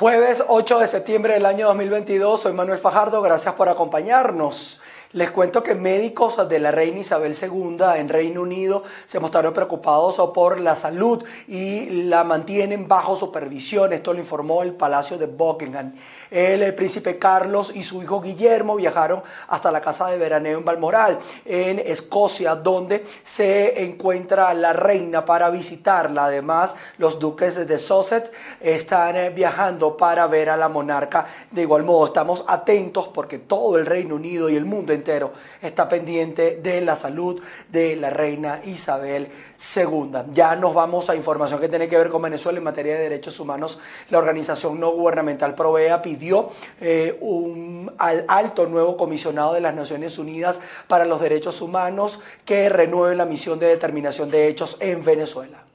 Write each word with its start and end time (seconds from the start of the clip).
Jueves 0.00 0.42
8 0.48 0.78
de 0.78 0.86
septiembre 0.86 1.34
del 1.34 1.44
año 1.44 1.66
2022, 1.66 2.40
soy 2.40 2.54
Manuel 2.54 2.78
Fajardo, 2.78 3.20
gracias 3.20 3.52
por 3.52 3.68
acompañarnos. 3.68 4.80
Les 5.12 5.32
cuento 5.32 5.60
que 5.60 5.74
médicos 5.74 6.48
de 6.48 6.60
la 6.60 6.70
reina 6.70 7.00
Isabel 7.00 7.34
II 7.34 7.78
en 7.96 8.08
Reino 8.08 8.42
Unido 8.42 8.84
se 9.06 9.18
mostraron 9.18 9.52
preocupados 9.52 10.20
por 10.32 10.60
la 10.60 10.76
salud 10.76 11.24
y 11.48 12.04
la 12.04 12.22
mantienen 12.22 12.86
bajo 12.86 13.16
supervisión. 13.16 13.92
Esto 13.92 14.12
lo 14.12 14.20
informó 14.20 14.62
el 14.62 14.72
Palacio 14.74 15.18
de 15.18 15.26
Buckingham. 15.26 15.94
El 16.30 16.72
príncipe 16.76 17.18
Carlos 17.18 17.72
y 17.74 17.82
su 17.82 18.00
hijo 18.00 18.20
Guillermo 18.20 18.76
viajaron 18.76 19.20
hasta 19.48 19.72
la 19.72 19.80
casa 19.80 20.06
de 20.06 20.16
veraneo 20.16 20.58
en 20.58 20.64
Balmoral, 20.64 21.18
en 21.44 21.80
Escocia, 21.80 22.54
donde 22.54 23.04
se 23.24 23.82
encuentra 23.82 24.54
la 24.54 24.72
reina 24.74 25.24
para 25.24 25.50
visitarla. 25.50 26.26
Además, 26.26 26.76
los 26.98 27.18
duques 27.18 27.66
de 27.66 27.78
Sussex 27.78 28.30
están 28.60 29.34
viajando 29.34 29.96
para 29.96 30.28
ver 30.28 30.50
a 30.50 30.56
la 30.56 30.68
monarca. 30.68 31.26
De 31.50 31.62
igual 31.62 31.82
modo, 31.82 32.06
estamos 32.06 32.44
atentos 32.46 33.08
porque 33.08 33.40
todo 33.40 33.76
el 33.76 33.86
Reino 33.86 34.14
Unido 34.14 34.48
y 34.48 34.54
el 34.54 34.66
mundo 34.66 34.99
entero 35.00 35.32
está 35.60 35.88
pendiente 35.88 36.60
de 36.62 36.80
la 36.80 36.94
salud 36.94 37.40
de 37.68 37.96
la 37.96 38.10
reina 38.10 38.60
Isabel 38.64 39.28
II. 39.76 40.32
Ya 40.32 40.54
nos 40.56 40.74
vamos 40.74 41.10
a 41.10 41.16
información 41.16 41.60
que 41.60 41.68
tiene 41.68 41.88
que 41.88 41.96
ver 41.96 42.10
con 42.10 42.22
Venezuela 42.22 42.58
en 42.58 42.64
materia 42.64 42.94
de 42.94 43.02
derechos 43.02 43.40
humanos. 43.40 43.80
La 44.10 44.18
organización 44.18 44.78
no 44.78 44.90
gubernamental 44.92 45.54
Provea 45.54 46.02
pidió 46.02 46.50
eh, 46.80 47.16
un, 47.20 47.92
al 47.98 48.24
alto 48.28 48.66
nuevo 48.66 48.96
comisionado 48.96 49.54
de 49.54 49.60
las 49.60 49.74
Naciones 49.74 50.18
Unidas 50.18 50.60
para 50.86 51.04
los 51.04 51.20
Derechos 51.20 51.60
Humanos 51.60 52.20
que 52.44 52.68
renueve 52.68 53.16
la 53.16 53.26
misión 53.26 53.58
de 53.58 53.66
determinación 53.66 54.30
de 54.30 54.48
hechos 54.48 54.76
en 54.80 55.04
Venezuela. 55.04 55.69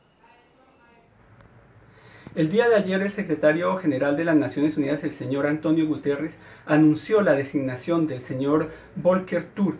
El 2.35 2.49
día 2.49 2.67
de 2.67 2.75
ayer 2.75 3.02
el 3.02 3.09
secretario 3.09 3.77
general 3.77 4.17
de 4.17 4.25
las 4.25 4.35
Naciones 4.35 4.76
Unidas, 4.76 5.05
el 5.05 5.12
señor 5.12 5.48
Antonio 5.48 5.88
Guterres, 5.88 6.35
anunció 6.66 7.21
la 7.21 7.31
designación 7.31 8.07
del 8.07 8.20
señor 8.20 8.71
Volker 8.98 9.43
Turk 9.43 9.77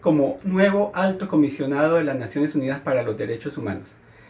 como 0.00 0.38
nuevo 0.44 0.92
alto 0.94 1.26
comisionado 1.26 1.96
de 1.96 2.04
las 2.04 2.14
Naciones 2.14 2.54
Unidas 2.54 2.78
para 2.78 3.02
los 3.02 3.18
Derechos 3.18 3.58
Humanos. 3.58 3.88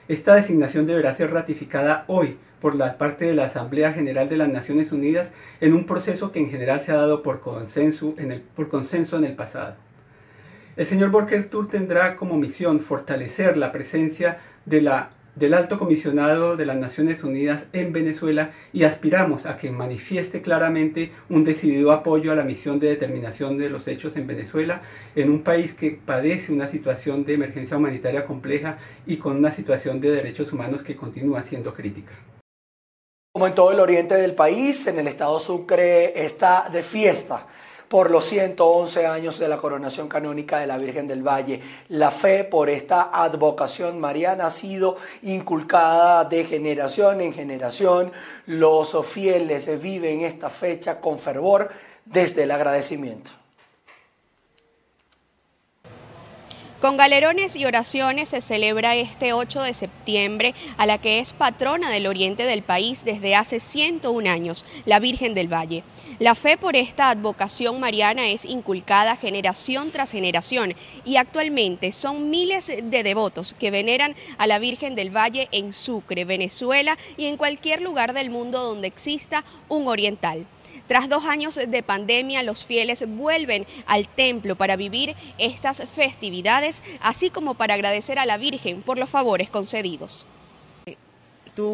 Esta 0.08 0.34
designación 0.36 0.86
deberá 0.86 1.12
ser 1.12 1.32
ratificada 1.32 2.06
hoy 2.06 2.38
por 2.62 2.74
la 2.74 2.96
parte 2.96 3.26
de 3.26 3.34
la 3.34 3.44
Asamblea 3.44 3.92
General 3.92 4.26
de 4.26 4.38
las 4.38 4.48
Naciones 4.48 4.90
Unidas 4.90 5.30
en 5.60 5.74
un 5.74 5.84
proceso 5.84 6.32
que 6.32 6.38
en 6.38 6.48
general 6.48 6.80
se 6.80 6.92
ha 6.92 6.96
dado 6.96 7.22
por 7.22 7.40
consenso 7.40 8.14
en 8.16 8.32
el, 8.32 8.40
pasado. 9.34 9.74
El 10.78 10.86
señor 10.86 11.10
Volker 11.10 11.50
Turk 11.50 11.72
tendrá 11.72 12.16
como 12.16 12.38
misión 12.38 12.80
fortalecer 12.80 13.58
la 13.58 13.70
presencia 13.70 14.38
de 14.64 14.80
la 14.80 15.10
del 15.36 15.54
Alto 15.54 15.78
Comisionado 15.78 16.56
de 16.56 16.66
las 16.66 16.76
Naciones 16.76 17.22
Unidas 17.22 17.68
en 17.72 17.92
Venezuela 17.92 18.50
y 18.72 18.84
aspiramos 18.84 19.44
a 19.46 19.56
que 19.56 19.70
manifieste 19.70 20.42
claramente 20.42 21.12
un 21.28 21.44
decidido 21.44 21.92
apoyo 21.92 22.32
a 22.32 22.34
la 22.34 22.42
misión 22.42 22.80
de 22.80 22.88
determinación 22.88 23.58
de 23.58 23.68
los 23.68 23.86
hechos 23.86 24.16
en 24.16 24.26
Venezuela, 24.26 24.80
en 25.14 25.30
un 25.30 25.42
país 25.42 25.74
que 25.74 25.90
padece 25.90 26.52
una 26.52 26.66
situación 26.66 27.24
de 27.24 27.34
emergencia 27.34 27.76
humanitaria 27.76 28.24
compleja 28.24 28.78
y 29.06 29.18
con 29.18 29.36
una 29.36 29.52
situación 29.52 30.00
de 30.00 30.10
derechos 30.10 30.52
humanos 30.52 30.82
que 30.82 30.96
continúa 30.96 31.42
siendo 31.42 31.74
crítica. 31.74 32.12
Como 33.32 33.46
en 33.46 33.54
todo 33.54 33.70
el 33.72 33.80
oriente 33.80 34.14
del 34.14 34.34
país, 34.34 34.86
en 34.86 34.98
el 34.98 35.08
estado 35.08 35.38
Sucre 35.38 36.24
está 36.24 36.70
de 36.72 36.82
fiesta 36.82 37.46
por 37.88 38.10
los 38.10 38.24
111 38.24 39.06
años 39.06 39.38
de 39.38 39.48
la 39.48 39.56
coronación 39.56 40.08
canónica 40.08 40.58
de 40.58 40.66
la 40.66 40.78
Virgen 40.78 41.06
del 41.06 41.26
Valle. 41.26 41.60
La 41.88 42.10
fe 42.10 42.44
por 42.44 42.68
esta 42.68 43.10
advocación 43.12 44.00
mariana 44.00 44.46
ha 44.46 44.50
sido 44.50 44.96
inculcada 45.22 46.24
de 46.24 46.44
generación 46.44 47.20
en 47.20 47.32
generación. 47.32 48.12
Los 48.46 48.96
fieles 49.06 49.80
viven 49.80 50.22
esta 50.22 50.50
fecha 50.50 51.00
con 51.00 51.18
fervor 51.18 51.70
desde 52.04 52.42
el 52.44 52.50
agradecimiento. 52.50 53.45
Con 56.80 56.98
galerones 56.98 57.56
y 57.56 57.64
oraciones 57.64 58.28
se 58.28 58.42
celebra 58.42 58.96
este 58.96 59.32
8 59.32 59.62
de 59.62 59.72
septiembre 59.72 60.54
a 60.76 60.84
la 60.84 60.98
que 60.98 61.20
es 61.20 61.32
patrona 61.32 61.90
del 61.90 62.06
oriente 62.06 62.42
del 62.42 62.62
país 62.62 63.02
desde 63.02 63.34
hace 63.34 63.60
101 63.60 64.30
años, 64.30 64.66
la 64.84 64.98
Virgen 64.98 65.32
del 65.32 65.50
Valle. 65.50 65.84
La 66.18 66.34
fe 66.34 66.58
por 66.58 66.76
esta 66.76 67.08
advocación 67.08 67.80
mariana 67.80 68.28
es 68.28 68.44
inculcada 68.44 69.16
generación 69.16 69.90
tras 69.90 70.12
generación 70.12 70.74
y 71.06 71.16
actualmente 71.16 71.92
son 71.92 72.28
miles 72.28 72.66
de 72.66 73.02
devotos 73.02 73.54
que 73.58 73.70
veneran 73.70 74.14
a 74.36 74.46
la 74.46 74.58
Virgen 74.58 74.94
del 74.94 75.16
Valle 75.16 75.48
en 75.52 75.72
Sucre, 75.72 76.26
Venezuela 76.26 76.98
y 77.16 77.24
en 77.24 77.38
cualquier 77.38 77.80
lugar 77.80 78.12
del 78.12 78.28
mundo 78.28 78.62
donde 78.62 78.88
exista 78.88 79.44
un 79.70 79.88
oriental. 79.88 80.46
Tras 80.86 81.08
dos 81.08 81.24
años 81.24 81.56
de 81.56 81.82
pandemia, 81.82 82.42
los 82.44 82.64
fieles 82.64 83.04
vuelven 83.08 83.66
al 83.86 84.06
templo 84.08 84.54
para 84.54 84.76
vivir 84.76 85.16
estas 85.36 85.82
festividades, 85.88 86.82
así 87.00 87.30
como 87.30 87.54
para 87.54 87.74
agradecer 87.74 88.18
a 88.18 88.26
la 88.26 88.38
Virgen 88.38 88.82
por 88.82 88.98
los 88.98 89.10
favores 89.10 89.50
concedidos. 89.50 90.26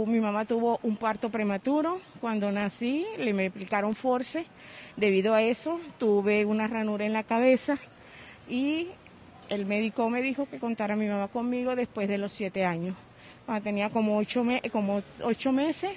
mi 0.06 0.21
mamá 0.21 0.47
tuvo 0.47 0.78
un 0.83 0.97
parto 0.97 1.28
prematuro. 1.28 2.00
Cuando 2.21 2.50
nací 2.50 3.05
le 3.19 3.34
me 3.34 3.47
aplicaron 3.47 3.95
force. 3.95 4.47
Debido 4.97 5.34
a 5.34 5.43
eso 5.43 5.79
tuve 5.99 6.44
una 6.44 6.67
ranura 6.67 7.05
en 7.05 7.12
la 7.12 7.25
cabeza 7.25 7.79
y 8.49 8.89
el 9.49 9.67
médico 9.67 10.09
me 10.09 10.23
dijo 10.23 10.47
que 10.47 10.59
contara 10.59 10.94
a 10.94 10.97
mi 10.97 11.06
mamá 11.06 11.29
conmigo 11.29 11.77
después 11.77 12.09
de 12.09 12.19
los 12.19 12.33
siete 12.33 12.65
años. 12.65 12.97
Cuando 13.44 13.65
tenía 13.65 13.91
como 13.91 14.17
ocho 14.17 15.53
meses 15.53 15.93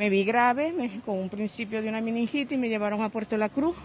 me 0.00 0.08
vi 0.08 0.24
grave, 0.24 0.72
con 1.04 1.18
un 1.18 1.28
principio 1.28 1.82
de 1.82 1.90
una 1.90 2.00
meningitis, 2.00 2.58
me 2.58 2.70
llevaron 2.70 3.02
a 3.02 3.10
Puerto 3.10 3.36
La 3.36 3.50
Cruz 3.50 3.76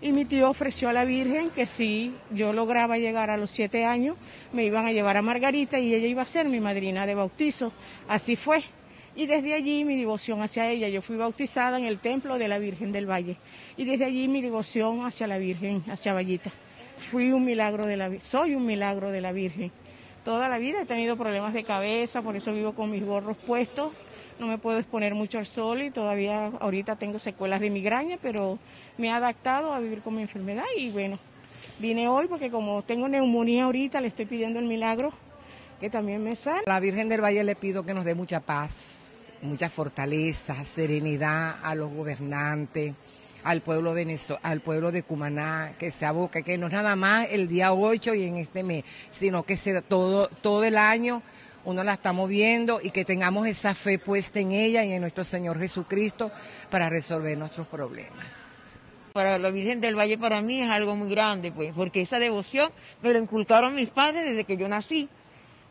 y 0.00 0.12
mi 0.12 0.24
tío 0.24 0.48
ofreció 0.48 0.88
a 0.88 0.94
la 0.94 1.04
Virgen 1.04 1.50
que 1.50 1.66
si 1.66 2.14
yo 2.30 2.54
lograba 2.54 2.96
llegar 2.96 3.28
a 3.28 3.36
los 3.36 3.50
siete 3.50 3.84
años, 3.84 4.16
me 4.54 4.64
iban 4.64 4.86
a 4.86 4.92
llevar 4.92 5.18
a 5.18 5.20
Margarita 5.20 5.78
y 5.78 5.94
ella 5.94 6.06
iba 6.06 6.22
a 6.22 6.24
ser 6.24 6.48
mi 6.48 6.58
madrina 6.58 7.04
de 7.04 7.14
bautizo. 7.14 7.70
Así 8.08 8.34
fue. 8.34 8.62
Y 9.14 9.26
desde 9.26 9.52
allí 9.52 9.84
mi 9.84 9.98
devoción 9.98 10.40
hacia 10.40 10.70
ella, 10.70 10.88
yo 10.88 11.02
fui 11.02 11.16
bautizada 11.16 11.76
en 11.76 11.84
el 11.84 11.98
templo 11.98 12.38
de 12.38 12.48
la 12.48 12.58
Virgen 12.58 12.90
del 12.90 13.04
Valle. 13.04 13.36
Y 13.76 13.84
desde 13.84 14.06
allí 14.06 14.26
mi 14.26 14.40
devoción 14.40 15.04
hacia 15.04 15.26
la 15.26 15.36
Virgen, 15.36 15.84
hacia 15.90 16.14
Vallita. 16.14 16.50
Fui 17.10 17.30
un 17.30 17.44
milagro 17.44 17.84
de 17.84 17.98
la 17.98 18.10
soy 18.20 18.54
un 18.54 18.64
milagro 18.64 19.10
de 19.10 19.20
la 19.20 19.32
Virgen. 19.32 19.70
Toda 20.28 20.50
la 20.50 20.58
vida 20.58 20.82
he 20.82 20.84
tenido 20.84 21.16
problemas 21.16 21.54
de 21.54 21.64
cabeza, 21.64 22.20
por 22.20 22.36
eso 22.36 22.52
vivo 22.52 22.74
con 22.74 22.90
mis 22.90 23.02
gorros 23.02 23.34
puestos 23.38 23.94
no 24.38 24.46
me 24.46 24.58
puedo 24.58 24.78
exponer 24.78 25.14
mucho 25.14 25.38
al 25.38 25.46
sol 25.46 25.80
y 25.80 25.90
todavía 25.90 26.52
ahorita 26.60 26.96
tengo 26.96 27.18
secuelas 27.18 27.62
de 27.62 27.70
migraña, 27.70 28.18
pero 28.20 28.58
me 28.98 29.06
he 29.06 29.10
adaptado 29.10 29.72
a 29.72 29.80
vivir 29.80 30.02
con 30.02 30.16
mi 30.16 30.20
enfermedad 30.20 30.64
y 30.76 30.90
bueno, 30.90 31.18
vine 31.78 32.08
hoy 32.08 32.26
porque 32.26 32.50
como 32.50 32.82
tengo 32.82 33.08
neumonía 33.08 33.64
ahorita, 33.64 34.02
le 34.02 34.08
estoy 34.08 34.26
pidiendo 34.26 34.58
el 34.58 34.66
milagro 34.66 35.14
que 35.80 35.88
también 35.88 36.22
me 36.22 36.36
sale. 36.36 36.64
A 36.66 36.72
la 36.74 36.80
Virgen 36.80 37.08
del 37.08 37.22
Valle 37.22 37.42
le 37.42 37.56
pido 37.56 37.86
que 37.86 37.94
nos 37.94 38.04
dé 38.04 38.14
mucha 38.14 38.40
paz, 38.40 39.00
mucha 39.40 39.70
fortaleza, 39.70 40.62
serenidad 40.62 41.56
a 41.62 41.74
los 41.74 41.90
gobernantes, 41.90 42.92
al 43.44 43.60
pueblo, 43.62 43.94
al 44.42 44.60
pueblo 44.60 44.92
de 44.92 45.02
Cumaná, 45.02 45.72
que 45.78 45.90
se 45.90 46.06
aboque, 46.06 46.42
que 46.42 46.58
no 46.58 46.66
es 46.66 46.72
nada 46.72 46.96
más 46.96 47.28
el 47.30 47.48
día 47.48 47.72
8 47.72 48.14
y 48.14 48.24
en 48.24 48.36
este 48.36 48.62
mes, 48.62 48.84
sino 49.10 49.44
que 49.44 49.56
sea 49.56 49.80
todo, 49.80 50.28
todo 50.28 50.64
el 50.64 50.76
año 50.76 51.22
uno 51.64 51.84
la 51.84 51.94
está 51.94 52.12
moviendo 52.12 52.80
y 52.82 52.90
que 52.90 53.04
tengamos 53.04 53.46
esa 53.46 53.74
fe 53.74 53.98
puesta 53.98 54.40
en 54.40 54.52
ella 54.52 54.84
y 54.84 54.92
en 54.92 55.02
nuestro 55.02 55.22
Señor 55.24 55.58
Jesucristo 55.58 56.30
para 56.70 56.88
resolver 56.88 57.36
nuestros 57.36 57.66
problemas. 57.66 58.52
Para 59.12 59.38
la 59.38 59.50
Virgen 59.50 59.80
del 59.80 59.98
Valle 59.98 60.16
para 60.16 60.40
mí 60.40 60.62
es 60.62 60.70
algo 60.70 60.96
muy 60.96 61.10
grande, 61.10 61.52
pues, 61.52 61.72
porque 61.74 62.00
esa 62.00 62.18
devoción 62.18 62.70
me 63.02 63.12
la 63.12 63.18
inculcaron 63.18 63.74
mis 63.74 63.90
padres 63.90 64.24
desde 64.24 64.44
que 64.44 64.56
yo 64.56 64.68
nací. 64.68 65.08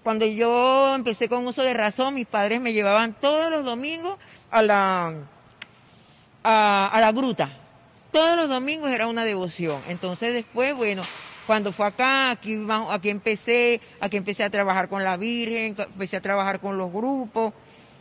Cuando 0.04 0.26
yo 0.26 0.94
empecé 0.96 1.28
con 1.28 1.48
uso 1.48 1.64
de 1.64 1.74
razón, 1.74 2.14
mis 2.14 2.28
padres 2.28 2.62
me 2.62 2.74
llevaban 2.74 3.14
todos 3.20 3.50
los 3.50 3.66
domingos 3.66 4.20
a 4.52 4.62
la, 4.62 5.14
a, 6.48 6.88
a 6.88 7.02
la 7.02 7.12
gruta. 7.12 7.50
Todos 8.12 8.38
los 8.38 8.48
domingos 8.48 8.90
era 8.92 9.08
una 9.08 9.26
devoción. 9.26 9.82
Entonces 9.88 10.34
después, 10.34 10.76
bueno, 10.76 11.04
cuando 11.48 11.72
fue 11.72 11.88
acá, 11.88 12.32
aquí, 12.32 12.58
aquí 12.90 13.10
empecé, 13.10 13.80
aquí 14.02 14.18
empecé 14.18 14.44
a 14.44 14.50
trabajar 14.50 14.90
con 14.90 15.04
la 15.04 15.16
Virgen, 15.16 15.76
empecé 15.78 16.18
a 16.18 16.22
trabajar 16.22 16.60
con 16.60 16.78
los 16.78 16.92
grupos, 16.92 17.54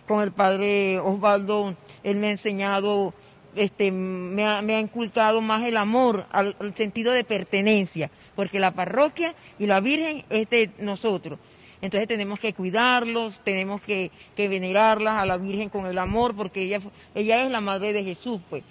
con 0.07 0.23
el 0.23 0.33
padre 0.33 0.99
Osvaldo, 0.99 1.77
él 2.03 2.17
me 2.17 2.27
ha 2.27 2.31
enseñado, 2.33 3.15
este, 3.55 3.93
me 3.93 4.45
ha, 4.45 4.63
me 4.63 4.75
ha 4.75 4.81
inculcado 4.81 5.41
más 5.41 5.65
el 5.65 5.77
amor, 5.77 6.27
al, 6.33 6.57
sentido 6.75 7.13
de 7.13 7.23
pertenencia, 7.25 8.11
porque 8.35 8.59
la 8.59 8.73
parroquia 8.73 9.35
y 9.59 9.67
la 9.67 9.81
Virgen 9.81 10.25
es 10.29 10.51
de 10.51 10.71
nosotros. 10.79 11.39
Entonces 11.81 12.09
tenemos 12.09 12.39
que 12.39 12.53
cuidarlos, 12.53 13.41
tenemos 13.45 13.81
que, 13.81 14.11
venerarlas 14.37 15.19
a 15.19 15.27
la 15.27 15.37
Virgen 15.37 15.69
con 15.69 15.87
el 15.87 15.99
amor, 15.99 16.35
porque 16.35 16.63
ella, 16.63 16.81
ella 17.15 17.45
es 17.45 17.51
la 17.51 17.61
madre 17.61 17.93
de 17.93 18.05
Jesús, 18.05 18.41
pues 18.49 18.63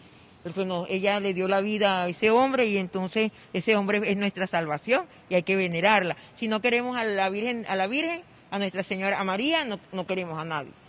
porque 0.44 0.64
no, 0.64 0.86
ella 0.88 1.20
le 1.20 1.34
dio 1.34 1.48
la 1.48 1.60
vida 1.60 2.04
a 2.04 2.08
ese 2.08 2.30
hombre 2.30 2.68
y 2.68 2.78
entonces 2.78 3.32
ese 3.52 3.76
hombre 3.76 4.00
es 4.06 4.16
nuestra 4.16 4.46
salvación 4.46 5.06
y 5.28 5.34
hay 5.34 5.42
que 5.42 5.56
venerarla. 5.56 6.16
Si 6.36 6.48
no 6.48 6.62
queremos 6.62 6.96
a 6.98 7.04
la 7.04 7.30
Virgen, 7.30 7.66
a 7.68 7.76
la 7.76 7.88
Virgen, 7.88 8.22
a 8.52 8.60
Nuestra 8.60 8.84
Señora, 8.84 9.20
a 9.20 9.24
María, 9.24 9.66
no 9.66 10.06
queremos 10.06 10.38
a 10.38 10.46
nadie. 10.46 10.85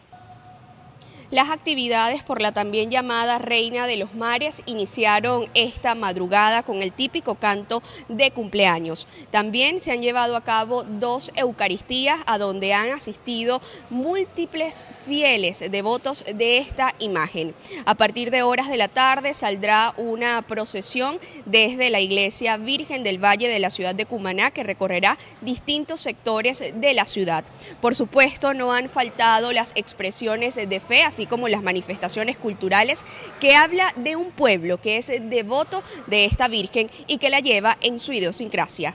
Las 1.32 1.50
actividades 1.50 2.22
por 2.22 2.40
la 2.40 2.52
también 2.52 2.88
llamada 2.88 3.38
Reina 3.38 3.88
de 3.88 3.96
los 3.96 4.14
Mares 4.14 4.62
iniciaron 4.64 5.48
esta 5.54 5.96
madrugada 5.96 6.62
con 6.62 6.82
el 6.82 6.92
típico 6.92 7.34
canto 7.34 7.82
de 8.08 8.30
cumpleaños. 8.30 9.08
También 9.32 9.82
se 9.82 9.90
han 9.90 10.02
llevado 10.02 10.36
a 10.36 10.44
cabo 10.44 10.84
dos 10.84 11.32
Eucaristías 11.34 12.20
a 12.26 12.38
donde 12.38 12.74
han 12.74 12.92
asistido 12.92 13.60
múltiples 13.90 14.86
fieles 15.04 15.64
devotos 15.68 16.24
de 16.32 16.58
esta 16.58 16.94
imagen. 17.00 17.56
A 17.86 17.96
partir 17.96 18.30
de 18.30 18.44
horas 18.44 18.68
de 18.68 18.76
la 18.76 18.86
tarde 18.86 19.34
saldrá 19.34 19.94
una 19.96 20.42
procesión 20.42 21.18
desde 21.44 21.90
la 21.90 21.98
iglesia 21.98 22.56
Virgen 22.56 23.02
del 23.02 23.18
Valle 23.18 23.48
de 23.48 23.58
la 23.58 23.70
ciudad 23.70 23.96
de 23.96 24.06
Cumaná 24.06 24.52
que 24.52 24.62
recorrerá 24.62 25.18
distintos 25.40 26.00
sectores 26.02 26.62
de 26.72 26.94
la 26.94 27.04
ciudad. 27.04 27.44
Por 27.80 27.96
supuesto, 27.96 28.54
no 28.54 28.72
han 28.72 28.88
faltado 28.88 29.52
las 29.52 29.72
expresiones 29.74 30.54
de 30.54 30.80
fe, 30.80 31.02
así 31.16 31.24
como 31.24 31.48
las 31.48 31.62
manifestaciones 31.62 32.36
culturales, 32.36 33.06
que 33.40 33.56
habla 33.56 33.90
de 33.96 34.16
un 34.16 34.32
pueblo 34.32 34.78
que 34.78 34.98
es 34.98 35.10
devoto 35.30 35.82
de 36.06 36.26
esta 36.26 36.46
Virgen 36.46 36.90
y 37.06 37.16
que 37.16 37.30
la 37.30 37.40
lleva 37.40 37.78
en 37.80 37.98
su 37.98 38.12
idiosincrasia. 38.12 38.94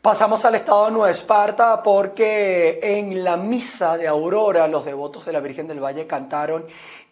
Pasamos 0.00 0.46
al 0.46 0.54
estado 0.54 0.86
de 0.86 0.92
Nueva 0.92 1.10
Esparta 1.10 1.82
porque 1.82 2.80
en 2.82 3.22
la 3.22 3.36
misa 3.36 3.98
de 3.98 4.08
Aurora 4.08 4.66
los 4.66 4.86
devotos 4.86 5.26
de 5.26 5.32
la 5.32 5.40
Virgen 5.40 5.68
del 5.68 5.84
Valle 5.84 6.06
cantaron 6.06 6.64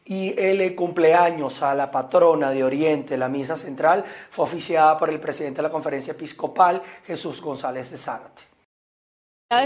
y 0.06 0.34
el 0.40 0.74
cumpleaños 0.74 1.62
a 1.62 1.74
la 1.74 1.90
patrona 1.90 2.52
de 2.52 2.64
Oriente, 2.64 3.18
la 3.18 3.28
misa 3.28 3.58
central, 3.58 4.06
fue 4.30 4.46
oficiada 4.46 4.96
por 4.96 5.10
el 5.10 5.20
presidente 5.20 5.58
de 5.58 5.64
la 5.64 5.70
conferencia 5.70 6.12
episcopal, 6.12 6.80
Jesús 7.06 7.42
González 7.42 7.90
de 7.90 7.98
Zárate 7.98 8.55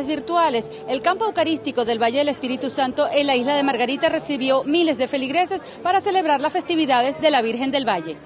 virtuales, 0.07 0.71
el 0.89 1.01
campo 1.01 1.25
eucarístico 1.25 1.87
del 1.87 1.99
Valle 1.99 2.19
del 2.19 2.29
Espíritu 2.29 2.69
Santo 2.69 3.09
en 3.11 3.27
la 3.27 3.35
isla 3.35 3.55
de 3.55 3.63
Margarita 3.63 4.11
recibió 4.11 4.63
miles 4.63 4.99
de 4.99 5.09
feligreses 5.09 5.63
para 5.83 6.03
celebrar 6.03 6.39
las 6.39 6.53
festividades 6.53 7.19
de 7.19 7.31
la 7.31 7.41
Virgen 7.41 7.71
del 7.71 7.89
Valle. 7.89 8.19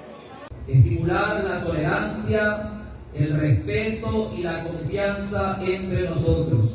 Estimular 0.67 1.45
la 1.45 1.65
tolerancia, 1.65 2.71
el 3.15 3.39
respeto 3.39 4.33
y 4.37 4.43
la 4.43 4.65
confianza 4.65 5.61
entre 5.65 6.09
nosotros. 6.09 6.73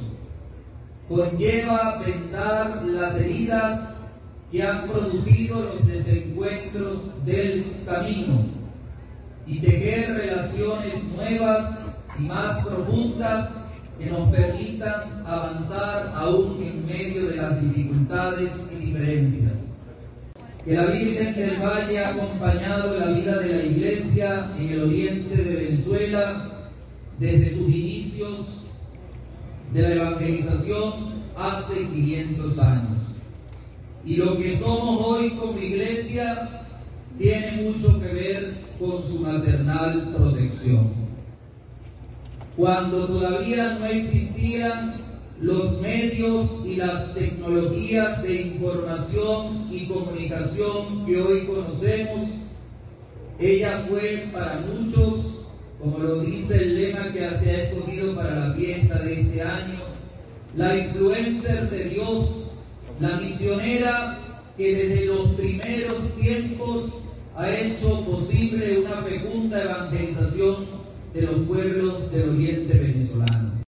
Conlleva 1.09 2.01
vendar 2.05 2.81
las 2.85 3.19
heridas 3.19 3.95
que 4.49 4.63
han 4.63 4.87
producido 4.87 5.59
los 5.59 5.87
desencuentros 5.87 7.25
del 7.25 7.83
camino 7.85 8.45
y 9.45 9.59
tejer 9.59 10.13
relaciones 10.13 11.03
nuevas 11.17 11.79
y 12.17 12.21
más 12.21 12.65
profundas 12.65 13.58
que 13.99 14.05
nos 14.05 14.29
permitan 14.29 15.23
avanzar 15.27 16.13
aún 16.15 16.63
en 16.63 16.85
medio 16.87 17.27
de 17.27 17.35
las 17.35 17.61
dificultades 17.61 18.51
y 18.71 18.85
diferencias. 18.85 19.53
Que 20.63 20.73
la 20.73 20.85
Virgen 20.85 21.35
del 21.35 21.61
Valle 21.61 21.99
ha 21.99 22.09
acompañado 22.09 22.97
la 22.97 23.07
vida 23.07 23.37
de 23.39 23.57
la 23.57 23.63
Iglesia 23.63 24.51
en 24.57 24.69
el 24.69 24.83
oriente 24.83 25.35
de 25.35 25.55
Venezuela 25.55 26.69
desde 27.19 27.55
sus 27.55 27.67
inicios 27.67 28.63
de 29.73 29.81
la 29.81 29.95
evangelización 29.95 30.93
hace 31.37 31.85
500 31.93 32.59
años. 32.59 32.97
Y 34.05 34.15
lo 34.15 34.37
que 34.37 34.57
somos 34.57 35.05
hoy 35.05 35.31
como 35.31 35.59
Iglesia 35.59 36.47
tiene 37.17 37.63
mucho 37.63 37.99
que 37.99 38.13
ver 38.13 38.53
con 38.79 39.03
su 39.03 39.19
maternal 39.19 40.13
protección 40.15 41.08
cuando 42.59 43.05
todavía 43.05 43.77
no 43.79 43.85
existían 43.85 44.93
los 45.39 45.79
medios 45.79 46.59
y 46.65 46.75
las 46.75 47.13
tecnologías 47.13 48.21
de 48.21 48.41
información 48.41 49.69
y 49.71 49.87
comunicación 49.87 51.05
que 51.05 51.21
hoy 51.21 51.45
conocemos, 51.45 52.31
ella 53.39 53.85
fue 53.87 54.27
para 54.33 54.61
muchos, 54.73 55.45
como 55.81 55.99
lo 55.99 56.19
dice 56.19 56.57
el 56.57 56.81
lema 56.81 57.03
que 57.13 57.29
se 57.37 57.49
ha 57.49 57.63
escogido 57.63 58.13
para 58.13 58.47
la 58.47 58.53
fiesta 58.53 58.99
de 59.03 59.21
este 59.21 59.41
año, 59.41 59.79
la 60.57 60.75
influencer 60.75 61.69
de 61.69 61.85
Dios, 61.85 62.47
la 62.99 63.15
misionera 63.21 64.17
que 64.57 64.75
desde 64.75 65.05
los 65.05 65.27
primeros 65.29 66.13
tiempos 66.19 66.95
ha 67.37 67.49
hecho 67.49 68.03
posible 68.03 68.79
una 68.79 68.95
fecunda 68.97 69.63
evangelización 69.63 70.78
de 71.13 71.21
los 71.21 71.39
pueblos 71.47 72.11
del 72.11 72.29
oriente 72.29 72.77
venezolano. 72.77 73.59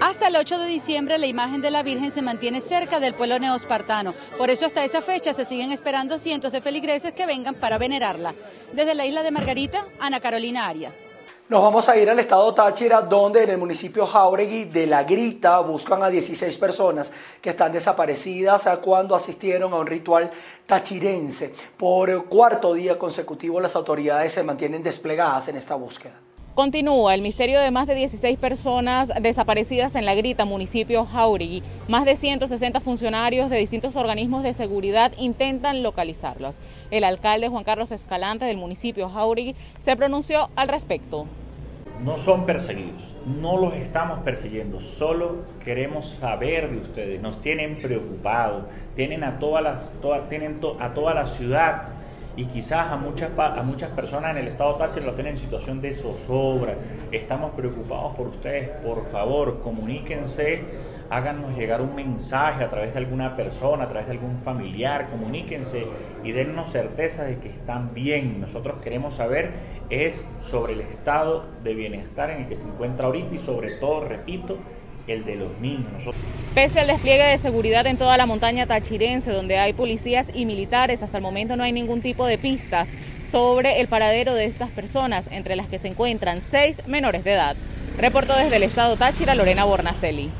Hasta 0.00 0.26
el 0.26 0.36
8 0.36 0.58
de 0.58 0.66
diciembre 0.66 1.16
la 1.16 1.26
imagen 1.26 1.62
de 1.62 1.70
la 1.70 1.82
Virgen 1.82 2.10
se 2.10 2.22
mantiene 2.22 2.60
cerca 2.60 3.00
del 3.00 3.14
pueblo 3.14 3.38
neospartano. 3.38 4.14
Por 4.36 4.50
eso 4.50 4.66
hasta 4.66 4.84
esa 4.84 5.00
fecha 5.00 5.32
se 5.32 5.44
siguen 5.44 5.70
esperando 5.70 6.18
cientos 6.18 6.52
de 6.52 6.60
feligreses 6.60 7.12
que 7.12 7.24
vengan 7.24 7.54
para 7.54 7.78
venerarla. 7.78 8.34
Desde 8.72 8.94
la 8.94 9.06
isla 9.06 9.22
de 9.22 9.30
Margarita, 9.30 9.86
Ana 10.00 10.20
Carolina 10.20 10.66
Arias. 10.66 11.04
Nos 11.48 11.62
vamos 11.62 11.88
a 11.88 11.96
ir 11.96 12.08
al 12.08 12.18
estado 12.18 12.52
Táchira, 12.54 13.02
donde 13.02 13.42
en 13.42 13.50
el 13.50 13.58
municipio 13.58 14.06
Jauregui 14.06 14.64
de 14.64 14.86
La 14.86 15.04
Grita 15.04 15.60
buscan 15.60 16.02
a 16.02 16.08
16 16.08 16.56
personas 16.58 17.12
que 17.40 17.50
están 17.50 17.72
desaparecidas 17.72 18.68
cuando 18.82 19.14
asistieron 19.14 19.72
a 19.72 19.76
un 19.76 19.86
ritual 19.86 20.30
tachirense. 20.66 21.54
Por 21.76 22.26
cuarto 22.26 22.74
día 22.74 22.98
consecutivo 22.98 23.60
las 23.60 23.76
autoridades 23.76 24.32
se 24.32 24.42
mantienen 24.42 24.82
desplegadas 24.82 25.48
en 25.48 25.56
esta 25.56 25.74
búsqueda. 25.74 26.14
Continúa 26.54 27.14
el 27.14 27.22
misterio 27.22 27.60
de 27.60 27.70
más 27.70 27.86
de 27.86 27.94
16 27.94 28.38
personas 28.38 29.10
desaparecidas 29.22 29.94
en 29.94 30.04
La 30.04 30.14
Grita, 30.14 30.44
municipio 30.44 31.06
Jauregui. 31.06 31.62
Más 31.88 32.04
de 32.04 32.14
160 32.14 32.78
funcionarios 32.80 33.48
de 33.48 33.56
distintos 33.56 33.96
organismos 33.96 34.42
de 34.42 34.52
seguridad 34.52 35.12
intentan 35.16 35.82
localizarlos. 35.82 36.58
El 36.90 37.04
alcalde 37.04 37.48
Juan 37.48 37.64
Carlos 37.64 37.90
Escalante 37.90 38.44
del 38.44 38.58
municipio 38.58 39.08
Jauregui 39.08 39.56
se 39.78 39.96
pronunció 39.96 40.50
al 40.54 40.68
respecto. 40.68 41.24
No 42.04 42.18
son 42.18 42.44
perseguidos, 42.44 43.00
no 43.40 43.56
los 43.56 43.72
estamos 43.72 44.18
persiguiendo, 44.18 44.82
solo 44.82 45.46
queremos 45.64 46.18
saber 46.20 46.70
de 46.70 46.78
ustedes, 46.78 47.22
nos 47.22 47.40
tienen 47.40 47.76
preocupados, 47.76 48.66
tienen 48.94 49.24
a, 49.24 49.38
todas 49.38 49.62
las, 49.62 50.28
tienen 50.28 50.60
a 50.80 50.92
toda 50.92 51.14
la 51.14 51.24
ciudad 51.24 52.01
y 52.36 52.46
quizás 52.46 52.90
a 52.90 52.96
muchas, 52.96 53.30
a 53.38 53.62
muchas 53.62 53.90
personas 53.90 54.32
en 54.32 54.38
el 54.38 54.48
estado 54.48 54.76
Táchira 54.76 55.06
lo 55.06 55.14
tienen 55.14 55.34
en 55.34 55.38
situación 55.38 55.80
de 55.80 55.94
zozobra. 55.94 56.74
Estamos 57.10 57.52
preocupados 57.52 58.14
por 58.14 58.28
ustedes. 58.28 58.70
Por 58.84 59.10
favor, 59.10 59.60
comuníquense, 59.62 60.62
háganos 61.10 61.56
llegar 61.56 61.82
un 61.82 61.94
mensaje 61.94 62.64
a 62.64 62.70
través 62.70 62.94
de 62.94 63.00
alguna 63.00 63.36
persona, 63.36 63.84
a 63.84 63.88
través 63.88 64.06
de 64.06 64.14
algún 64.14 64.36
familiar, 64.36 65.10
comuníquense 65.10 65.84
y 66.24 66.32
dennos 66.32 66.70
certeza 66.70 67.24
de 67.24 67.38
que 67.38 67.50
están 67.50 67.92
bien. 67.92 68.40
Nosotros 68.40 68.76
queremos 68.82 69.14
saber 69.14 69.50
es 69.90 70.18
sobre 70.42 70.72
el 70.72 70.80
estado 70.80 71.44
de 71.62 71.74
bienestar 71.74 72.30
en 72.30 72.42
el 72.42 72.48
que 72.48 72.56
se 72.56 72.64
encuentra 72.64 73.06
ahorita 73.06 73.34
y 73.34 73.38
sobre 73.38 73.72
todo, 73.72 74.08
repito, 74.08 74.56
el 75.06 75.24
de 75.24 75.36
los 75.36 75.58
niños. 75.60 76.14
Pese 76.54 76.80
al 76.80 76.86
despliegue 76.86 77.24
de 77.24 77.38
seguridad 77.38 77.86
en 77.86 77.96
toda 77.96 78.16
la 78.16 78.26
montaña 78.26 78.66
tachirense, 78.66 79.32
donde 79.32 79.58
hay 79.58 79.72
policías 79.72 80.28
y 80.34 80.44
militares, 80.44 81.02
hasta 81.02 81.16
el 81.16 81.22
momento 81.22 81.56
no 81.56 81.64
hay 81.64 81.72
ningún 81.72 82.02
tipo 82.02 82.26
de 82.26 82.38
pistas 82.38 82.88
sobre 83.30 83.80
el 83.80 83.88
paradero 83.88 84.34
de 84.34 84.44
estas 84.44 84.70
personas, 84.70 85.28
entre 85.32 85.56
las 85.56 85.66
que 85.66 85.78
se 85.78 85.88
encuentran 85.88 86.42
seis 86.42 86.86
menores 86.86 87.24
de 87.24 87.32
edad. 87.32 87.56
Reportó 87.98 88.36
desde 88.36 88.56
el 88.56 88.62
estado 88.62 88.96
Táchira 88.96 89.34
Lorena 89.34 89.64
Bornacelli. 89.64 90.30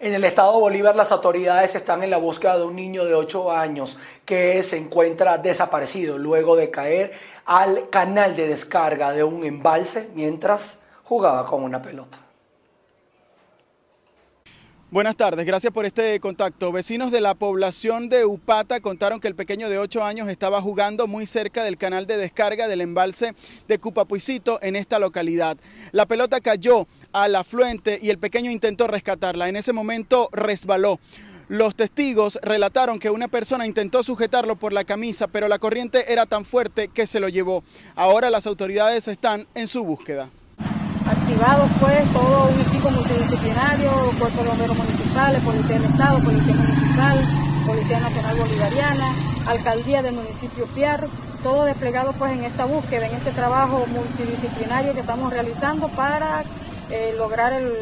En 0.00 0.14
el 0.14 0.24
estado 0.24 0.58
Bolívar 0.58 0.96
las 0.96 1.12
autoridades 1.12 1.76
están 1.76 2.02
en 2.02 2.10
la 2.10 2.16
búsqueda 2.16 2.56
de 2.56 2.64
un 2.64 2.74
niño 2.74 3.04
de 3.04 3.14
8 3.14 3.52
años 3.52 3.98
que 4.24 4.60
se 4.64 4.76
encuentra 4.76 5.38
desaparecido 5.38 6.18
luego 6.18 6.56
de 6.56 6.70
caer 6.70 7.12
al 7.44 7.88
canal 7.88 8.34
de 8.34 8.48
descarga 8.48 9.12
de 9.12 9.22
un 9.22 9.44
embalse 9.44 10.08
mientras 10.14 10.80
jugaba 11.04 11.46
con 11.46 11.62
una 11.62 11.80
pelota. 11.80 12.18
Buenas 14.92 15.16
tardes, 15.16 15.46
gracias 15.46 15.72
por 15.72 15.86
este 15.86 16.20
contacto. 16.20 16.70
Vecinos 16.70 17.10
de 17.10 17.22
la 17.22 17.32
población 17.32 18.10
de 18.10 18.26
Upata 18.26 18.78
contaron 18.80 19.20
que 19.20 19.28
el 19.28 19.34
pequeño 19.34 19.70
de 19.70 19.78
8 19.78 20.04
años 20.04 20.28
estaba 20.28 20.60
jugando 20.60 21.06
muy 21.06 21.24
cerca 21.24 21.64
del 21.64 21.78
canal 21.78 22.06
de 22.06 22.18
descarga 22.18 22.68
del 22.68 22.82
embalse 22.82 23.34
de 23.68 23.78
Cupapuicito 23.78 24.58
en 24.60 24.76
esta 24.76 24.98
localidad. 24.98 25.56
La 25.92 26.04
pelota 26.04 26.40
cayó 26.40 26.86
al 27.10 27.36
afluente 27.36 28.00
y 28.02 28.10
el 28.10 28.18
pequeño 28.18 28.50
intentó 28.50 28.86
rescatarla. 28.86 29.48
En 29.48 29.56
ese 29.56 29.72
momento 29.72 30.28
resbaló. 30.30 31.00
Los 31.48 31.74
testigos 31.74 32.38
relataron 32.42 32.98
que 32.98 33.08
una 33.08 33.28
persona 33.28 33.66
intentó 33.66 34.02
sujetarlo 34.02 34.56
por 34.56 34.74
la 34.74 34.84
camisa, 34.84 35.26
pero 35.26 35.48
la 35.48 35.58
corriente 35.58 36.12
era 36.12 36.26
tan 36.26 36.44
fuerte 36.44 36.88
que 36.88 37.06
se 37.06 37.18
lo 37.18 37.30
llevó. 37.30 37.64
Ahora 37.94 38.28
las 38.28 38.46
autoridades 38.46 39.08
están 39.08 39.48
en 39.54 39.68
su 39.68 39.84
búsqueda 39.84 40.28
activado 41.06 41.66
pues 41.80 42.12
todo 42.12 42.48
un 42.48 42.60
equipo 42.60 42.90
multidisciplinario, 42.90 43.90
cuerpo 44.18 44.42
de 44.42 44.48
bomberos 44.48 44.76
municipales, 44.76 45.42
policía 45.42 45.78
del 45.78 45.90
estado, 45.90 46.18
policía 46.20 46.54
municipal, 46.54 47.18
policía 47.66 48.00
nacional 48.00 48.36
bolivariana, 48.36 49.12
alcaldía 49.46 50.02
del 50.02 50.14
municipio 50.14 50.66
Piar, 50.74 51.08
todo 51.42 51.64
desplegado 51.64 52.12
pues 52.12 52.32
en 52.32 52.44
esta 52.44 52.64
búsqueda, 52.64 53.06
en 53.06 53.14
este 53.14 53.32
trabajo 53.32 53.86
multidisciplinario 53.86 54.94
que 54.94 55.00
estamos 55.00 55.32
realizando 55.32 55.88
para 55.88 56.44
eh, 56.90 57.14
lograr 57.16 57.52
el, 57.52 57.72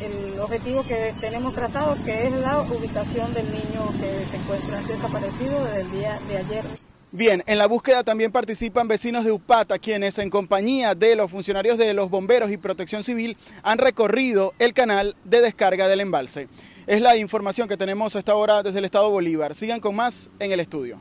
el, 0.00 0.40
objetivo 0.40 0.82
que 0.82 1.14
tenemos 1.20 1.54
trazado, 1.54 1.96
que 2.04 2.26
es 2.26 2.32
la 2.32 2.60
ubicación 2.62 3.32
del 3.34 3.46
niño 3.46 3.86
que 4.00 4.24
se 4.24 4.36
encuentra 4.36 4.80
desaparecido 4.80 5.64
desde 5.64 5.80
el 5.82 5.90
día 5.90 6.18
de 6.28 6.38
ayer. 6.38 6.83
Bien, 7.16 7.44
en 7.46 7.58
la 7.58 7.68
búsqueda 7.68 8.02
también 8.02 8.32
participan 8.32 8.88
vecinos 8.88 9.24
de 9.24 9.30
Upata, 9.30 9.78
quienes 9.78 10.18
en 10.18 10.30
compañía 10.30 10.96
de 10.96 11.14
los 11.14 11.30
funcionarios 11.30 11.78
de 11.78 11.94
los 11.94 12.10
bomberos 12.10 12.50
y 12.50 12.56
protección 12.56 13.04
civil 13.04 13.36
han 13.62 13.78
recorrido 13.78 14.52
el 14.58 14.74
canal 14.74 15.14
de 15.22 15.40
descarga 15.40 15.86
del 15.86 16.00
embalse. 16.00 16.48
Es 16.88 17.00
la 17.00 17.16
información 17.16 17.68
que 17.68 17.76
tenemos 17.76 18.16
hasta 18.16 18.32
ahora 18.32 18.64
desde 18.64 18.80
el 18.80 18.84
Estado 18.84 19.08
Bolívar. 19.10 19.54
Sigan 19.54 19.78
con 19.78 19.94
más 19.94 20.28
en 20.40 20.50
el 20.50 20.58
estudio. 20.58 20.98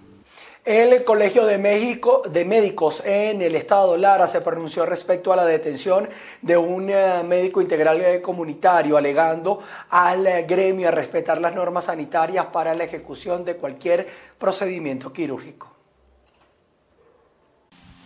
El 0.64 1.04
Colegio 1.04 1.48
de, 1.48 1.58
México, 1.58 2.22
de 2.30 2.46
Médicos 2.46 3.02
en 3.04 3.42
el 3.42 3.56
Estado 3.56 3.98
Lara 3.98 4.28
se 4.28 4.42
pronunció 4.42 4.86
respecto 4.86 5.34
a 5.34 5.36
la 5.36 5.46
detención 5.46 6.08
de 6.44 6.56
un 6.56 6.92
eh, 6.92 7.24
médico 7.26 7.60
integral 7.60 8.00
eh, 8.02 8.22
comunitario, 8.22 8.98
alegando 8.98 9.64
al 9.90 10.44
gremio 10.44 10.90
a 10.90 10.92
respetar 10.92 11.42
las 11.42 11.56
normas 11.56 11.86
sanitarias 11.86 12.46
para 12.54 12.76
la 12.76 12.84
ejecución 12.84 13.44
de 13.44 13.58
cualquier 13.58 14.08
procedimiento 14.38 15.12
quirúrgico. 15.12 15.73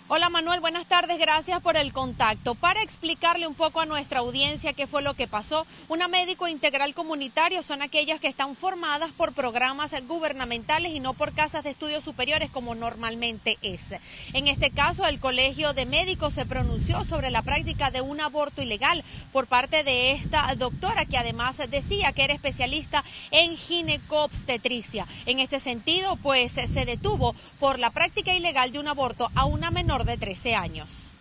Hola 0.10 0.30
Manuel, 0.30 0.62
buenas 0.62 0.86
tardes, 0.86 1.20
gracias 1.20 1.62
por 1.62 1.76
el 1.76 1.92
contacto. 1.92 2.56
Para 2.56 2.82
explicarle 2.82 3.46
un 3.46 3.56
poco 3.56 3.82
a 3.82 3.86
nuestra 3.86 4.22
audiencia 4.22 4.72
qué 4.72 4.88
fue 4.88 5.02
lo 5.02 5.16
que 5.16 5.28
pasó, 5.28 5.68
una 5.90 6.08
médico 6.08 6.48
integral 6.48 6.94
comunitario 6.94 7.62
son 7.62 7.82
aquellas 7.82 8.22
que 8.22 8.30
están 8.30 8.56
formadas 8.56 9.12
por 9.12 9.34
programas 9.34 9.94
gubernamentales 10.08 10.94
y 10.94 11.02
no 11.02 11.14
por 11.14 11.34
casas 11.34 11.66
de 11.66 11.72
estudios 11.72 12.06
superiores 12.06 12.50
como 12.50 12.74
normalmente 12.74 13.58
es. 13.62 13.96
En 14.32 14.48
este 14.48 14.72
caso, 14.72 15.06
el 15.06 15.20
Colegio 15.20 15.74
de 15.74 15.86
Médicos 15.86 16.36
se 16.36 16.46
pronunció 16.46 17.04
sobre 17.04 17.30
la 17.30 17.42
práctica 17.42 17.92
de 17.92 18.00
un 18.00 18.22
aborto 18.22 18.62
ilegal 18.62 19.04
por 19.34 19.48
parte 19.48 19.84
de 19.84 20.14
esta 20.14 20.56
doctora 20.56 21.06
que 21.06 21.18
además 21.18 21.58
decía 21.70 22.14
que 22.14 22.24
era 22.24 22.34
especialista 22.34 23.04
en 23.32 23.58
ginecobstetricia. 23.58 25.06
En 25.26 25.40
este 25.40 25.60
sentido, 25.60 26.16
pues 26.16 26.54
se 26.54 26.86
detuvo 26.86 27.36
por 27.60 27.78
la 27.78 27.90
práctica 27.90 28.34
ilegal 28.34 28.72
de 28.72 28.80
un 28.80 28.88
aborto 28.88 29.30
a 29.36 29.44
una 29.44 29.70
menor 29.70 29.97
de 30.06 30.18
13 30.18 30.56
años. 30.56 31.14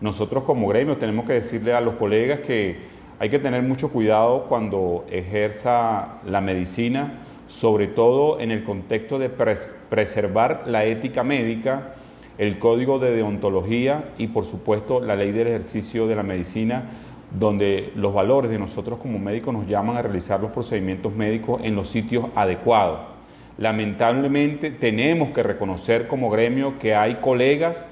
Nosotros 0.00 0.44
como 0.44 0.68
gremio 0.68 0.96
tenemos 0.96 1.26
que 1.26 1.34
decirle 1.34 1.72
a 1.74 1.80
los 1.80 1.94
colegas 1.94 2.40
que 2.40 2.94
hay 3.18 3.30
que 3.30 3.38
tener 3.38 3.62
mucho 3.62 3.90
cuidado 3.90 4.46
cuando 4.48 5.06
ejerza 5.10 6.20
la 6.26 6.40
medicina, 6.40 7.20
sobre 7.46 7.86
todo 7.86 8.40
en 8.40 8.50
el 8.50 8.64
contexto 8.64 9.18
de 9.18 9.30
preservar 9.30 10.64
la 10.66 10.84
ética 10.84 11.22
médica, 11.22 11.94
el 12.38 12.58
código 12.58 12.98
de 12.98 13.12
deontología 13.12 14.10
y 14.18 14.26
por 14.26 14.44
supuesto 14.44 15.00
la 15.00 15.14
ley 15.14 15.30
del 15.30 15.46
ejercicio 15.46 16.06
de 16.08 16.16
la 16.16 16.22
medicina, 16.24 16.90
donde 17.30 17.92
los 17.94 18.12
valores 18.12 18.50
de 18.50 18.58
nosotros 18.58 18.98
como 18.98 19.18
médicos 19.18 19.54
nos 19.54 19.66
llaman 19.66 19.96
a 19.96 20.02
realizar 20.02 20.40
los 20.40 20.50
procedimientos 20.50 21.14
médicos 21.14 21.60
en 21.62 21.76
los 21.76 21.88
sitios 21.88 22.26
adecuados. 22.34 23.13
Lamentablemente 23.56 24.70
tenemos 24.70 25.30
que 25.30 25.42
reconocer 25.42 26.08
como 26.08 26.28
gremio 26.28 26.78
que 26.78 26.94
hay 26.94 27.16
colegas 27.16 27.86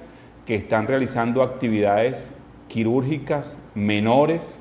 que 0.44 0.56
están 0.56 0.88
realizando 0.88 1.42
actividades 1.42 2.34
quirúrgicas 2.68 3.58
menores 3.74 4.58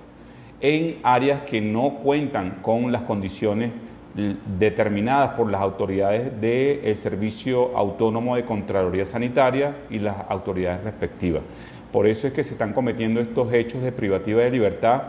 en 0.62 0.98
áreas 1.02 1.42
que 1.42 1.60
no 1.60 1.96
cuentan 2.04 2.60
con 2.62 2.92
las 2.92 3.02
condiciones 3.02 3.72
determinadas 4.60 5.32
por 5.32 5.50
las 5.50 5.62
autoridades 5.62 6.40
del 6.40 6.96
Servicio 6.96 7.76
Autónomo 7.76 8.36
de 8.36 8.46
Contraloría 8.46 9.06
Sanitaria 9.06 9.78
y 9.90 10.00
las 10.00 10.18
autoridades 10.30 10.84
respectivas. 10.84 11.42
Por 11.92 12.06
eso 12.08 12.28
es 12.28 12.34
que 12.34 12.44
se 12.44 12.52
están 12.52 12.74
cometiendo 12.74 13.22
estos 13.22 13.52
hechos 13.54 13.82
de 13.82 13.92
privativa 13.92 14.44
de 14.44 14.52
libertad, 14.52 15.04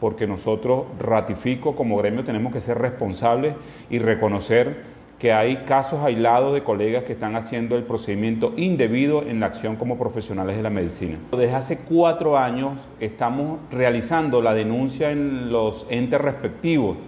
porque 0.00 0.26
nosotros 0.26 0.84
ratifico 0.98 1.76
como 1.76 1.96
gremio 1.98 2.24
tenemos 2.24 2.52
que 2.52 2.60
ser 2.60 2.78
responsables 2.78 3.54
y 3.88 3.98
reconocer 3.98 4.95
que 5.18 5.32
hay 5.32 5.64
casos 5.64 6.02
aislados 6.04 6.52
de 6.52 6.62
colegas 6.62 7.04
que 7.04 7.14
están 7.14 7.36
haciendo 7.36 7.76
el 7.76 7.84
procedimiento 7.84 8.52
indebido 8.56 9.22
en 9.22 9.40
la 9.40 9.46
acción 9.46 9.76
como 9.76 9.96
profesionales 9.96 10.56
de 10.56 10.62
la 10.62 10.70
medicina. 10.70 11.16
Desde 11.30 11.54
hace 11.54 11.78
cuatro 11.78 12.36
años 12.36 12.72
estamos 13.00 13.58
realizando 13.70 14.42
la 14.42 14.52
denuncia 14.52 15.10
en 15.10 15.50
los 15.50 15.86
entes 15.88 16.20
respectivos, 16.20 16.98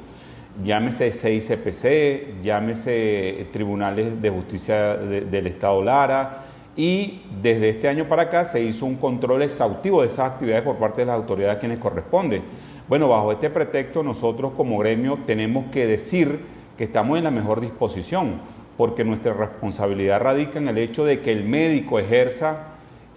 llámese 0.64 1.12
CICPC, 1.12 2.42
llámese 2.42 3.46
Tribunales 3.52 4.20
de 4.22 4.30
Justicia 4.30 4.96
del 4.96 5.46
Estado 5.46 5.82
Lara, 5.84 6.44
y 6.76 7.22
desde 7.42 7.70
este 7.70 7.88
año 7.88 8.08
para 8.08 8.22
acá 8.22 8.44
se 8.44 8.62
hizo 8.62 8.86
un 8.86 8.94
control 8.94 9.42
exhaustivo 9.42 10.00
de 10.00 10.06
esas 10.06 10.30
actividades 10.30 10.62
por 10.62 10.76
parte 10.76 11.00
de 11.00 11.06
las 11.06 11.16
autoridades 11.16 11.56
a 11.56 11.58
quienes 11.58 11.80
corresponde. 11.80 12.40
Bueno, 12.88 13.08
bajo 13.08 13.32
este 13.32 13.50
pretexto 13.50 14.04
nosotros 14.04 14.52
como 14.56 14.78
gremio 14.78 15.18
tenemos 15.26 15.66
que 15.72 15.88
decir 15.88 16.57
que 16.78 16.84
estamos 16.84 17.18
en 17.18 17.24
la 17.24 17.32
mejor 17.32 17.60
disposición, 17.60 18.40
porque 18.76 19.04
nuestra 19.04 19.32
responsabilidad 19.32 20.20
radica 20.20 20.60
en 20.60 20.68
el 20.68 20.78
hecho 20.78 21.04
de 21.04 21.20
que 21.20 21.32
el 21.32 21.42
médico 21.42 21.98
ejerza 21.98 22.68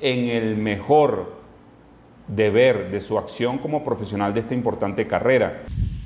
en 0.02 0.30
el 0.30 0.58
mejor 0.58 1.36
deber 2.28 2.90
de 2.90 3.00
su 3.00 3.20
acción 3.20 3.60
como 3.60 3.84
profesional 3.84 4.34
de 4.34 4.40
esta 4.40 4.56
importante 4.56 5.06
carrera. 5.06 5.62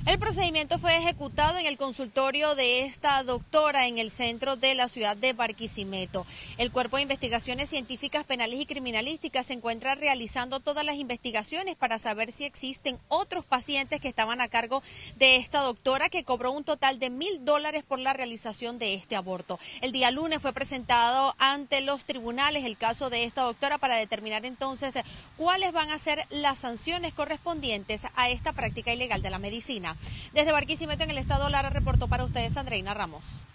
El 0.06 0.20
procedimiento 0.20 0.78
fue 0.78 0.96
ejecutado 0.96 1.58
en 1.58 1.66
el 1.66 1.78
consultorio 1.78 2.54
de 2.54 2.86
esta 2.86 3.24
doctora 3.24 3.88
en 3.88 3.98
el 3.98 4.12
centro 4.12 4.56
de 4.56 4.76
la 4.76 4.88
ciudad 4.88 5.18
de 5.18 5.34
Barquisimeto. 5.34 6.28
El 6.60 6.72
Cuerpo 6.72 6.98
de 6.98 7.02
Investigaciones 7.02 7.70
Científicas 7.70 8.24
Penales 8.24 8.60
y 8.60 8.68
Criminalísticas 8.68 9.48
se 9.48 9.54
encuentra 9.54 9.96
realizando 9.96 10.60
todas 10.60 10.86
las 10.86 10.98
investigaciones 10.98 11.76
para 11.76 11.98
saber 11.98 12.32
si 12.32 12.46
existen 12.46 13.00
otros 13.08 13.46
pacientes 13.46 14.00
que 14.00 14.08
estaban 14.08 14.42
a 14.42 14.48
cargo 14.48 14.84
de 15.16 15.38
esta 15.38 15.62
doctora 15.62 16.10
que 16.10 16.24
cobró 16.24 16.52
un 16.52 16.64
total 16.64 17.00
de 17.00 17.10
mil 17.10 17.44
dólares 17.44 17.84
por 17.84 17.98
la 17.98 18.14
realización 18.14 18.78
de 18.78 18.94
este 18.94 19.16
aborto. 19.16 19.58
El 19.82 19.92
día 19.92 20.12
lunes 20.12 20.40
fue 20.40 20.54
presentado 20.54 21.34
ante 21.40 21.82
los 21.82 22.06
tribunales 22.06 22.64
el 22.64 22.78
caso 22.78 23.10
de 23.10 23.24
esta 23.24 23.42
doctora 23.42 23.80
para 23.80 23.96
determinar 23.96 24.46
entonces 24.46 25.00
cuáles 25.36 25.74
van 25.74 25.90
a 25.90 25.98
ser 25.98 26.28
las 26.30 26.60
sanciones 26.60 27.12
correspondientes 27.16 28.06
a 28.16 28.30
esta 28.30 28.54
práctica 28.54 28.94
ilegal 28.94 29.24
de 29.24 29.32
la 29.32 29.40
medicina. 29.40 29.95
Desde 30.34 30.52
Barquisimeto 30.52 31.04
en 31.04 31.12
el 31.12 31.18
estado 31.18 31.50
Lara 31.50 31.70
reportó 31.70 32.08
para 32.08 32.26
ustedes 32.26 32.58
Andreina 32.58 32.94
Ramos. 32.94 33.46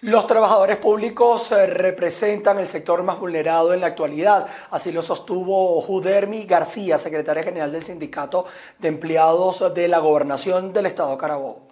Los 0.00 0.26
trabajadores 0.26 0.76
públicos 0.76 1.50
eh, 1.52 1.66
representan 1.66 2.58
el 2.58 2.66
sector 2.66 3.02
más 3.02 3.18
vulnerado 3.18 3.72
en 3.72 3.80
la 3.80 3.86
actualidad, 3.86 4.46
así 4.70 4.92
lo 4.92 5.00
sostuvo 5.00 5.80
Judermi 5.80 6.44
García, 6.44 6.98
secretaria 6.98 7.42
general 7.42 7.72
del 7.72 7.84
Sindicato 7.84 8.46
de 8.78 8.88
Empleados 8.88 9.72
de 9.74 9.88
la 9.88 10.00
Gobernación 10.00 10.74
del 10.74 10.86
Estado 10.86 11.16
Carabobo. 11.16 11.68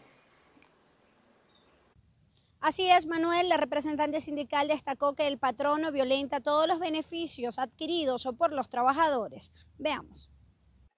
Así 2.62 2.88
es, 2.88 3.06
Manuel, 3.06 3.48
la 3.48 3.56
representante 3.56 4.20
sindical 4.20 4.68
destacó 4.68 5.14
que 5.14 5.26
el 5.26 5.36
patrono 5.36 5.90
violenta 5.90 6.40
todos 6.40 6.68
los 6.68 6.78
beneficios 6.78 7.58
adquiridos 7.58 8.28
por 8.38 8.52
los 8.52 8.68
trabajadores. 8.68 9.52
Veamos. 9.78 10.28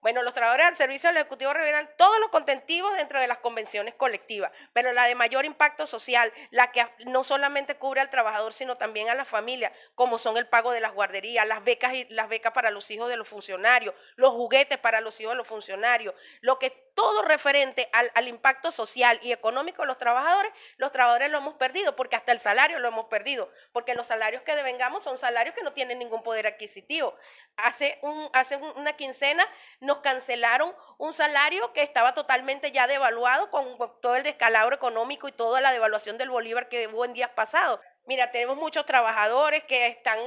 Bueno, 0.05 0.23
los 0.23 0.35
trabajadores 0.35 0.67
del 0.67 0.77
Servicio 0.77 1.09
del 1.09 1.17
Ejecutivo 1.17 1.55
Regional, 1.55 1.89
todos 1.97 2.21
los 2.21 2.29
contentivos 2.29 2.95
dentro 2.95 3.23
de 3.23 3.27
las 3.27 3.39
convenciones 3.39 3.95
colectivas, 3.95 4.53
pero 4.75 4.93
la 4.93 5.07
de 5.07 5.15
mayor 5.15 5.47
impacto 5.47 5.87
social, 5.87 6.31
la 6.51 6.73
que 6.73 6.87
no 7.07 7.25
solamente 7.25 7.77
cubre 7.77 8.03
al 8.03 8.11
trabajador, 8.11 8.53
sino 8.53 8.77
también 8.77 9.09
a 9.09 9.15
la 9.15 9.25
familia, 9.25 9.73
como 9.95 10.19
son 10.19 10.37
el 10.37 10.47
pago 10.47 10.73
de 10.73 10.83
las 10.83 10.93
guarderías, 10.93 11.49
las 11.49 11.65
becas 11.65 11.95
y 11.95 12.05
las 12.11 12.29
becas 12.29 12.53
para 12.53 12.71
los 12.71 12.91
hijos 12.91 13.09
de 13.09 13.17
los 13.17 13.27
funcionarios, 13.27 13.95
los 14.17 14.33
juguetes 14.33 14.77
para 14.77 15.01
los 15.01 15.19
hijos 15.23 15.33
de 15.33 15.37
los 15.39 15.49
funcionarios, 15.49 16.15
lo 16.43 16.59
que 16.59 16.84
todo 16.95 17.23
referente 17.23 17.89
al, 17.93 18.11
al 18.15 18.29
impacto 18.29 18.71
social 18.71 19.19
y 19.23 19.33
económico 19.33 19.83
de 19.83 19.89
los 19.89 19.99
trabajadores, 19.99 20.53
los 20.77 20.93
trabajadores 20.93 21.31
lo 21.31 21.39
hemos 21.39 21.55
perdido, 21.55 21.97
porque 21.97 22.17
hasta 22.17 22.33
el 22.33 22.39
salario 22.39 22.79
lo 22.79 22.89
hemos 22.89 23.07
perdido, 23.07 23.51
porque 23.73 23.95
los 23.95 24.07
salarios 24.07 24.43
que 24.43 24.57
devengamos 24.57 25.03
son 25.03 25.19
salarios 25.19 25.55
que 25.55 25.63
no 25.63 25.73
tienen 25.73 25.99
ningún 25.99 26.23
poder 26.23 26.47
adquisitivo. 26.47 27.15
Hace, 27.57 27.99
un, 28.03 28.31
hace 28.33 28.57
una 28.57 28.95
quincena 28.95 29.47
no 29.81 30.03
cancelaron 30.03 30.75
un 30.99 31.13
salario 31.13 31.73
que 31.73 31.83
estaba 31.83 32.15
totalmente 32.15 32.73
ya 32.73 32.87
devaluado 32.87 33.51
con 33.51 33.77
todo 34.01 34.17
el 34.17 34.23
descalabro 34.23 34.77
económico 34.77 35.29
y 35.29 35.33
toda 35.33 35.61
la 35.61 35.73
devaluación 35.73 36.19
del 36.19 36.31
bolívar 36.31 36.69
que 36.69 36.89
hubo 36.89 37.05
en 37.05 37.13
días 37.13 37.31
pasados. 37.31 37.81
Mira, 38.07 38.31
tenemos 38.31 38.59
muchos 38.59 38.85
trabajadores 38.85 39.65
que 39.65 39.87
están, 39.87 40.19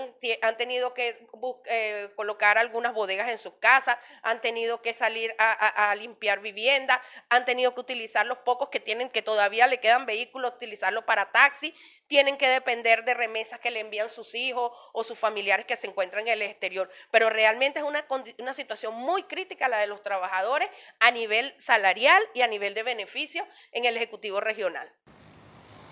han 0.42 0.58
tenido 0.58 0.96
que 0.96 1.28
eh, 1.66 2.10
colocar 2.16 2.58
algunas 2.58 2.92
bodegas 2.92 3.30
en 3.30 3.38
sus 3.38 3.54
casas, 3.60 3.98
han 4.24 4.42
tenido 4.42 4.82
que 4.82 4.94
salir 4.94 5.36
a, 5.38 5.94
limpiar 5.94 6.40
viviendas, 6.40 7.00
han 7.30 7.46
tenido 7.46 7.76
que 7.76 7.82
utilizar 7.82 8.26
los 8.26 8.40
pocos 8.40 8.70
que 8.70 8.80
tienen, 8.80 9.10
que 9.10 9.22
todavía 9.22 9.68
le 9.68 9.80
quedan 9.80 10.08
vehículos, 10.08 10.56
utilizarlos 10.56 11.04
para 11.04 11.32
taxi, 11.32 11.72
tienen 12.08 12.38
que 12.38 12.50
depender 12.50 13.06
de 13.06 13.14
remesas 13.14 13.60
que 13.60 13.70
le 13.70 13.82
envían 13.82 14.10
sus 14.10 14.34
hijos 14.34 14.72
o 14.94 15.04
sus 15.04 15.20
familiares 15.20 15.68
que 15.68 15.76
se 15.76 15.86
encuentran 15.86 16.28
en 16.28 16.34
el 16.34 16.42
exterior. 16.42 16.90
Pero 17.12 17.30
realmente 17.30 17.78
es 17.78 17.86
una, 17.86 18.08
una 18.40 18.56
situación 18.56 18.96
muy 18.96 19.22
crítica 19.24 19.68
la 19.68 19.78
de 19.78 19.86
los 19.86 20.02
trabajadores 20.02 20.68
a 21.00 21.12
nivel 21.12 21.54
salarial 21.60 22.24
y 22.34 22.42
a 22.42 22.48
nivel 22.48 22.74
de 22.74 22.82
beneficio 22.82 23.46
en 23.72 23.86
el 23.86 23.96
Ejecutivo 23.98 24.40
Regional. 24.40 24.92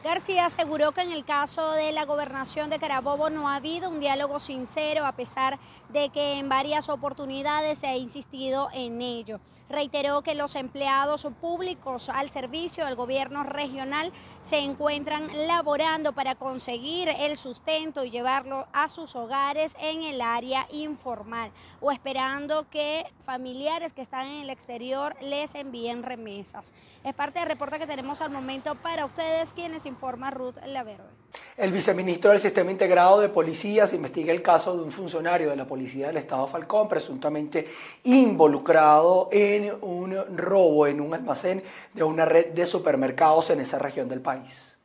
García 0.06 0.46
aseguró 0.46 0.92
que 0.92 1.02
en 1.02 1.12
el 1.12 1.26
caso 1.26 1.72
de 1.72 1.92
la 1.92 2.06
gobernación 2.06 2.70
de 2.70 2.78
Carabobo 2.78 3.32
no 3.32 3.50
ha 3.50 3.56
habido 3.56 3.90
un 3.90 4.00
diálogo 4.00 4.40
sincero 4.40 5.04
a 5.04 5.14
pesar 5.14 5.58
de 5.90 6.10
que 6.10 6.38
en 6.38 6.48
varias 6.48 6.90
oportunidades 6.90 7.80
se 7.80 7.88
ha 7.88 7.98
insistido 7.98 8.70
en 8.72 9.02
ello. 9.02 9.40
Reiteró 9.68 10.22
que 10.22 10.36
los 10.36 10.54
empleados 10.54 11.28
públicos 11.42 12.10
al 12.10 12.30
servicio 12.30 12.86
del 12.86 12.94
gobierno 12.94 13.42
regional 13.42 14.14
se 14.42 14.60
encuentran 14.60 15.28
laborando 15.48 16.14
para 16.14 16.36
conseguir 16.36 17.10
el 17.10 17.36
sustento 17.36 18.06
y 18.06 18.12
llevarlo 18.12 18.68
a 18.74 18.90
sus 18.90 19.16
hogares 19.16 19.76
en 19.80 20.04
el 20.04 20.22
área 20.22 20.68
informal 20.72 21.52
o 21.82 21.92
esperando 21.92 22.70
que 22.70 23.12
familiares 23.22 23.94
que 23.94 24.04
están 24.04 24.28
en 24.28 24.44
el 24.44 24.50
exterior 24.52 25.16
les 25.20 25.56
envíen 25.56 26.04
remesas. 26.04 26.76
Es 27.04 27.16
parte 27.16 27.40
del 27.40 27.50
reporte 27.50 27.80
que 27.80 27.88
tenemos 27.88 28.22
al 28.22 28.30
momento 28.30 28.76
para 28.76 29.04
ustedes 29.04 29.52
quienes 29.52 29.88
informa 29.96 30.30
Ruth 30.30 30.58
Laverde. 30.66 31.08
El 31.56 31.72
viceministro 31.72 32.32
del 32.32 32.40
Sistema 32.40 32.70
Integrado 32.70 33.22
de 33.22 33.30
Policías 33.30 33.94
investiga 33.94 34.34
el 34.34 34.42
caso 34.42 34.75
de 34.75 34.84
un 34.84 34.92
funcionario 34.92 35.50
de 35.50 35.56
la 35.56 35.66
Policía 35.66 36.08
del 36.08 36.18
Estado 36.18 36.46
Falcón 36.48 36.90
presuntamente 36.90 37.66
involucrado 38.04 39.30
en 39.32 39.74
un 39.82 40.14
robo 40.36 40.86
en 40.86 41.00
un 41.00 41.14
almacén 41.14 41.64
de 41.94 42.04
una 42.04 42.25
red 42.25 42.48
de 42.48 42.66
supermercados 42.66 43.50
en 43.52 43.62
esa 43.62 43.80
región 43.80 44.10
del 44.10 44.20
país. 44.20 44.78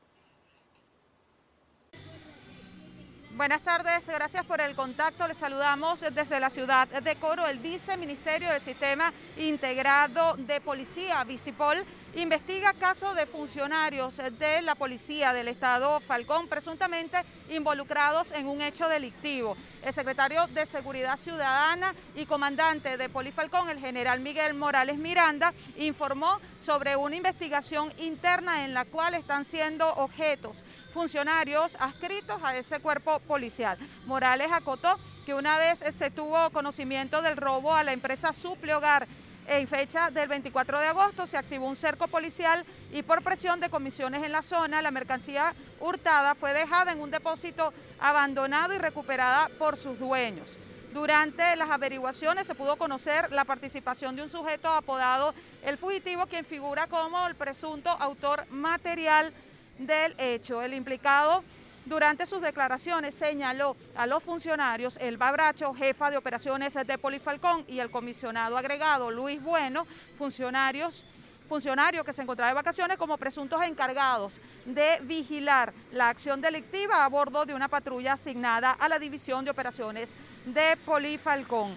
Buenas 3.33 3.63
tardes, 3.63 4.07
gracias 4.09 4.45
por 4.45 4.61
el 4.61 4.77
contacto. 4.77 5.27
Les 5.27 5.39
saludamos 5.39 6.05
desde 6.13 6.39
la 6.39 6.51
ciudad 6.51 6.87
de 6.87 7.17
Coro, 7.17 7.47
el 7.49 7.59
viceministerio 7.59 8.51
del 8.51 8.61
Sistema 8.61 9.13
Integrado 9.39 10.35
de 10.37 10.61
Policía, 10.61 11.25
Vicipol, 11.25 11.85
investiga 12.15 12.73
casos 12.73 13.15
de 13.15 13.27
funcionarios 13.27 14.17
de 14.17 14.63
la 14.63 14.75
policía 14.75 15.33
del 15.33 15.49
estado 15.49 16.01
Falcón 16.01 16.49
presuntamente 16.49 17.19
involucrados 17.49 18.33
en 18.33 18.47
un 18.47 18.61
hecho 18.61 18.89
delictivo. 18.89 19.57
El 19.83 19.93
secretario 19.93 20.47
de 20.49 20.67
Seguridad 20.67 21.17
Ciudadana 21.17 21.95
y 22.15 22.27
comandante 22.27 22.97
de 22.97 23.09
Polifalcón, 23.09 23.69
el 23.69 23.79
general 23.79 24.21
Miguel 24.21 24.55
Morales 24.55 24.99
Miranda, 24.99 25.55
informó 25.77 26.41
sobre 26.59 26.97
una 26.97 27.17
investigación 27.17 27.93
interna 27.99 28.65
en 28.65 28.75
la 28.75 28.85
cual 28.85 29.15
están 29.15 29.45
siendo 29.45 29.89
objetos 29.95 30.65
funcionarios 30.93 31.77
adscritos 31.81 32.43
a 32.43 32.57
ese 32.57 32.81
cuerpo 32.81 33.21
policial. 33.21 33.79
Morales 34.07 34.49
acotó 34.53 34.99
que 35.25 35.35
una 35.35 35.59
vez 35.59 35.85
se 35.91 36.11
tuvo 36.11 36.51
conocimiento 36.51 37.23
del 37.23 37.37
robo 37.37 37.75
a 37.75 37.85
la 37.85 37.93
empresa 37.93 38.33
Suple 38.33 38.75
Hogar 38.75 39.07
en 39.51 39.67
fecha 39.67 40.11
del 40.11 40.29
24 40.29 40.79
de 40.79 40.87
agosto 40.87 41.27
se 41.27 41.37
activó 41.37 41.67
un 41.67 41.75
cerco 41.75 42.07
policial 42.07 42.65
y 42.93 43.03
por 43.03 43.23
presión 43.23 43.59
de 43.59 43.69
comisiones 43.69 44.23
en 44.23 44.31
la 44.31 44.43
zona, 44.43 44.81
la 44.81 44.93
mercancía 44.93 45.55
hurtada 45.81 46.37
fue 46.37 46.53
dejada 46.53 46.93
en 46.93 47.01
un 47.01 47.11
depósito 47.11 47.75
abandonado 47.99 48.75
y 48.75 48.79
recuperada 48.79 49.51
por 49.59 49.77
sus 49.77 49.99
dueños. 49.99 50.57
Durante 50.93 51.57
las 51.57 51.69
averiguaciones 51.69 52.47
se 52.47 52.55
pudo 52.55 52.77
conocer 52.77 53.33
la 53.33 53.45
participación 53.45 54.15
de 54.15 54.23
un 54.23 54.29
sujeto 54.29 54.69
apodado 54.69 55.35
El 55.65 55.79
Fugitivo, 55.79 56.27
quien 56.27 56.45
figura 56.45 56.87
como 56.87 57.27
el 57.27 57.35
presunto 57.35 57.91
autor 57.91 58.47
material 58.51 59.33
del 59.79 60.15
hecho. 60.19 60.63
El 60.63 60.75
implicado 60.75 61.43
durante 61.87 62.27
sus 62.27 62.41
declaraciones 62.41 63.15
señaló 63.15 63.77
a 63.97 64.07
los 64.07 64.23
funcionarios 64.23 64.97
Elba 64.99 65.33
Bracho, 65.33 65.75
jefa 65.75 66.11
de 66.11 66.17
operaciones 66.17 66.75
de 66.75 66.99
Polifalcón, 66.99 67.65
y 67.69 67.81
el 67.81 67.91
comisionado 67.91 68.57
agregado 68.57 69.11
Luis 69.11 69.43
Bueno, 69.43 69.87
funcionarios 70.17 71.05
funcionario 71.51 72.05
que 72.05 72.13
se 72.13 72.23
encontraba 72.23 72.51
de 72.51 72.55
vacaciones 72.55 72.97
como 72.97 73.19
presuntos 73.19 73.61
encargados 73.65 74.41
de 74.65 75.01
vigilar 75.03 75.73
la 75.91 76.09
acción 76.09 76.41
delictiva 76.41 77.05
a 77.05 77.09
bordo 77.09 77.45
de 77.45 77.55
una 77.55 77.67
patrulla 77.67 78.13
asignada 78.13 78.71
a 78.71 78.89
la 78.89 79.01
División 79.01 79.45
de 79.45 79.51
Operaciones 79.51 80.15
de 80.47 80.77
Polifalcón. 80.87 81.77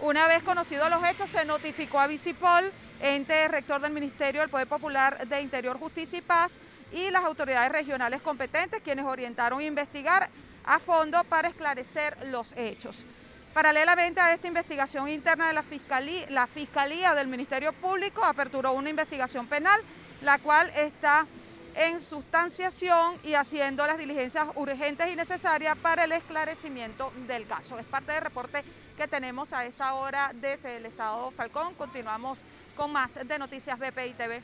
Una 0.00 0.26
vez 0.28 0.42
conocidos 0.42 0.88
los 0.88 1.04
hechos, 1.04 1.28
se 1.28 1.44
notificó 1.44 2.00
a 2.00 2.06
Vicipol, 2.06 2.72
ente 3.02 3.48
rector 3.48 3.80
del 3.80 3.92
Ministerio 3.92 4.40
del 4.40 4.50
Poder 4.50 4.68
Popular 4.68 5.26
de 5.26 5.40
Interior, 5.40 5.78
Justicia 5.78 6.18
y 6.18 6.22
Paz, 6.22 6.60
y 6.92 7.10
las 7.10 7.24
autoridades 7.24 7.72
regionales 7.72 8.22
competentes, 8.22 8.80
quienes 8.82 9.04
orientaron 9.04 9.60
a 9.60 9.64
investigar 9.64 10.30
a 10.64 10.78
fondo 10.78 11.22
para 11.24 11.48
esclarecer 11.48 12.16
los 12.28 12.52
hechos. 12.56 13.04
Paralelamente 13.52 14.20
a 14.20 14.32
esta 14.32 14.46
investigación 14.46 15.08
interna 15.08 15.48
de 15.48 15.54
la 15.54 15.62
Fiscalía, 15.62 16.26
la 16.30 16.46
Fiscalía 16.46 17.12
del 17.14 17.28
Ministerio 17.28 17.72
Público 17.72 18.24
aperturó 18.24 18.72
una 18.72 18.88
investigación 18.88 19.46
penal, 19.46 19.80
la 20.22 20.38
cual 20.38 20.70
está 20.76 21.26
en 21.74 22.00
sustanciación 22.00 23.16
y 23.24 23.34
haciendo 23.34 23.86
las 23.86 23.98
diligencias 23.98 24.46
urgentes 24.54 25.10
y 25.10 25.16
necesarias 25.16 25.76
para 25.76 26.04
el 26.04 26.12
esclarecimiento 26.12 27.12
del 27.26 27.46
caso. 27.46 27.78
Es 27.78 27.86
parte 27.86 28.12
del 28.12 28.22
reporte 28.22 28.62
que 28.96 29.08
tenemos 29.08 29.52
a 29.52 29.64
esta 29.64 29.94
hora 29.94 30.32
desde 30.34 30.76
el 30.76 30.86
Estado 30.86 31.30
Falcón. 31.32 31.74
Continuamos 31.74 32.44
con 32.76 32.92
más 32.92 33.18
de 33.26 33.38
Noticias 33.38 33.78
BPI 33.78 34.14
TV. 34.16 34.42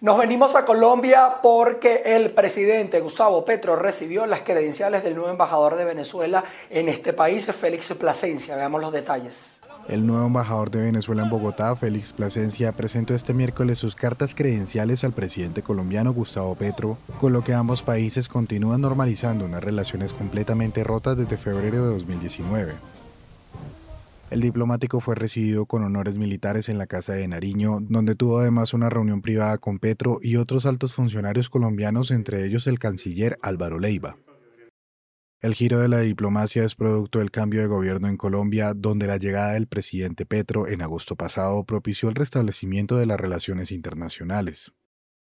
Nos 0.00 0.16
venimos 0.16 0.54
a 0.56 0.64
Colombia 0.64 1.42
porque 1.42 2.02
el 2.06 2.30
presidente 2.30 3.00
Gustavo 3.00 3.44
Petro 3.44 3.76
recibió 3.76 4.24
las 4.24 4.40
credenciales 4.40 5.04
del 5.04 5.14
nuevo 5.14 5.30
embajador 5.30 5.76
de 5.76 5.84
Venezuela 5.84 6.42
en 6.70 6.88
este 6.88 7.12
país, 7.12 7.44
Félix 7.46 7.92
Plasencia. 7.94 8.56
Veamos 8.56 8.80
los 8.80 8.92
detalles. 8.92 9.60
El 9.88 10.06
nuevo 10.06 10.26
embajador 10.26 10.70
de 10.70 10.80
Venezuela 10.80 11.22
en 11.22 11.30
Bogotá, 11.30 11.74
Félix 11.76 12.12
Plasencia, 12.12 12.72
presentó 12.72 13.14
este 13.14 13.34
miércoles 13.34 13.78
sus 13.78 13.94
cartas 13.94 14.34
credenciales 14.34 15.04
al 15.04 15.12
presidente 15.12 15.62
colombiano 15.62 16.14
Gustavo 16.14 16.54
Petro, 16.54 16.96
con 17.18 17.32
lo 17.32 17.44
que 17.44 17.52
ambos 17.52 17.82
países 17.82 18.28
continúan 18.28 18.80
normalizando 18.80 19.44
unas 19.44 19.62
relaciones 19.62 20.12
completamente 20.12 20.82
rotas 20.84 21.18
desde 21.18 21.36
febrero 21.36 21.84
de 21.84 21.92
2019. 21.92 22.99
El 24.30 24.40
diplomático 24.40 25.00
fue 25.00 25.16
recibido 25.16 25.66
con 25.66 25.82
honores 25.82 26.16
militares 26.16 26.68
en 26.68 26.78
la 26.78 26.86
Casa 26.86 27.14
de 27.14 27.26
Nariño, 27.26 27.78
donde 27.80 28.14
tuvo 28.14 28.38
además 28.38 28.72
una 28.74 28.88
reunión 28.88 29.22
privada 29.22 29.58
con 29.58 29.78
Petro 29.78 30.20
y 30.22 30.36
otros 30.36 30.66
altos 30.66 30.94
funcionarios 30.94 31.50
colombianos, 31.50 32.12
entre 32.12 32.46
ellos 32.46 32.68
el 32.68 32.78
canciller 32.78 33.38
Álvaro 33.42 33.80
Leiva. 33.80 34.18
El 35.40 35.54
giro 35.54 35.80
de 35.80 35.88
la 35.88 35.98
diplomacia 35.98 36.62
es 36.62 36.76
producto 36.76 37.18
del 37.18 37.32
cambio 37.32 37.60
de 37.60 37.66
gobierno 37.66 38.06
en 38.06 38.16
Colombia, 38.16 38.72
donde 38.72 39.08
la 39.08 39.16
llegada 39.16 39.54
del 39.54 39.66
presidente 39.66 40.26
Petro 40.26 40.68
en 40.68 40.82
agosto 40.82 41.16
pasado 41.16 41.64
propició 41.64 42.08
el 42.08 42.14
restablecimiento 42.14 42.98
de 42.98 43.06
las 43.06 43.18
relaciones 43.18 43.72
internacionales. 43.72 44.70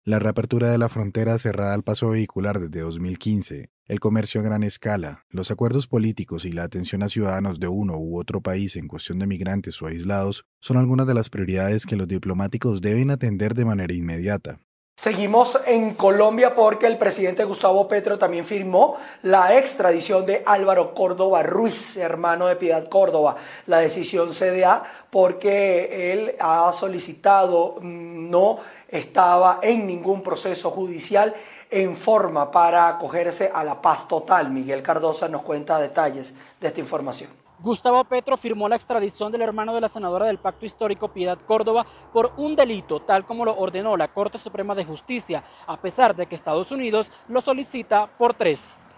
La 0.02 0.18
reapertura 0.18 0.68
de 0.68 0.78
la 0.78 0.88
frontera 0.88 1.38
cerrada 1.38 1.74
al 1.74 1.84
paso 1.84 2.08
vehicular 2.08 2.58
desde 2.58 2.80
2015, 2.80 3.70
el 3.88 4.00
comercio 4.00 4.40
a 4.40 4.44
gran 4.44 4.62
escala, 4.62 5.24
los 5.30 5.50
acuerdos 5.50 5.86
políticos 5.86 6.44
y 6.44 6.52
la 6.52 6.64
atención 6.64 7.02
a 7.02 7.08
ciudadanos 7.08 7.60
de 7.60 7.68
uno 7.68 7.96
u 7.96 8.18
otro 8.18 8.40
país 8.40 8.76
en 8.76 8.88
cuestión 8.88 9.18
de 9.18 9.26
migrantes 9.26 9.80
o 9.80 9.86
aislados 9.86 10.44
son 10.60 10.76
algunas 10.76 11.06
de 11.06 11.14
las 11.14 11.30
prioridades 11.30 11.86
que 11.86 11.96
los 11.96 12.08
diplomáticos 12.08 12.80
deben 12.80 13.10
atender 13.10 13.54
de 13.54 13.64
manera 13.64 13.94
inmediata. 13.94 14.58
Seguimos 14.98 15.58
en 15.66 15.92
Colombia 15.92 16.54
porque 16.54 16.86
el 16.86 16.96
presidente 16.96 17.44
Gustavo 17.44 17.86
Petro 17.86 18.18
también 18.18 18.46
firmó 18.46 18.96
la 19.22 19.58
extradición 19.58 20.24
de 20.24 20.42
Álvaro 20.46 20.94
Córdoba 20.94 21.42
Ruiz, 21.42 21.98
hermano 21.98 22.46
de 22.46 22.56
Piedad 22.56 22.88
Córdoba. 22.88 23.36
La 23.66 23.78
decisión 23.80 24.32
se 24.32 24.58
da 24.58 24.84
porque 25.10 26.12
él 26.12 26.34
ha 26.40 26.72
solicitado 26.72 27.76
mm, 27.82 28.30
no 28.30 28.58
estaba 28.88 29.58
en 29.62 29.86
ningún 29.86 30.22
proceso 30.22 30.70
judicial 30.70 31.34
en 31.70 31.96
forma 31.96 32.50
para 32.50 32.88
acogerse 32.88 33.50
a 33.52 33.64
la 33.64 33.80
paz 33.80 34.06
total. 34.06 34.50
Miguel 34.50 34.82
Cardosa 34.82 35.28
nos 35.28 35.42
cuenta 35.42 35.78
detalles 35.78 36.34
de 36.60 36.68
esta 36.68 36.80
información. 36.80 37.30
Gustavo 37.58 38.04
Petro 38.04 38.36
firmó 38.36 38.68
la 38.68 38.76
extradición 38.76 39.32
del 39.32 39.40
hermano 39.40 39.74
de 39.74 39.80
la 39.80 39.88
senadora 39.88 40.26
del 40.26 40.38
Pacto 40.38 40.66
Histórico 40.66 41.08
Piedad 41.08 41.38
Córdoba 41.38 41.86
por 42.12 42.32
un 42.36 42.54
delito, 42.54 43.00
tal 43.00 43.24
como 43.24 43.46
lo 43.46 43.56
ordenó 43.56 43.96
la 43.96 44.08
Corte 44.08 44.36
Suprema 44.36 44.74
de 44.74 44.84
Justicia, 44.84 45.42
a 45.66 45.80
pesar 45.80 46.14
de 46.14 46.26
que 46.26 46.34
Estados 46.34 46.70
Unidos 46.70 47.10
lo 47.28 47.40
solicita 47.40 48.06
por 48.18 48.34
tres. 48.34 48.94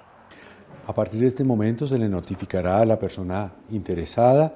A 0.87 0.93
partir 0.93 1.21
de 1.21 1.29
este 1.29 1.45
momento 1.45 1.87
se 1.87 1.99
le 1.99 2.09
notificará 2.09 2.81
a 2.81 2.87
la 2.87 2.99
persona 2.99 3.53
interesada 3.71 4.55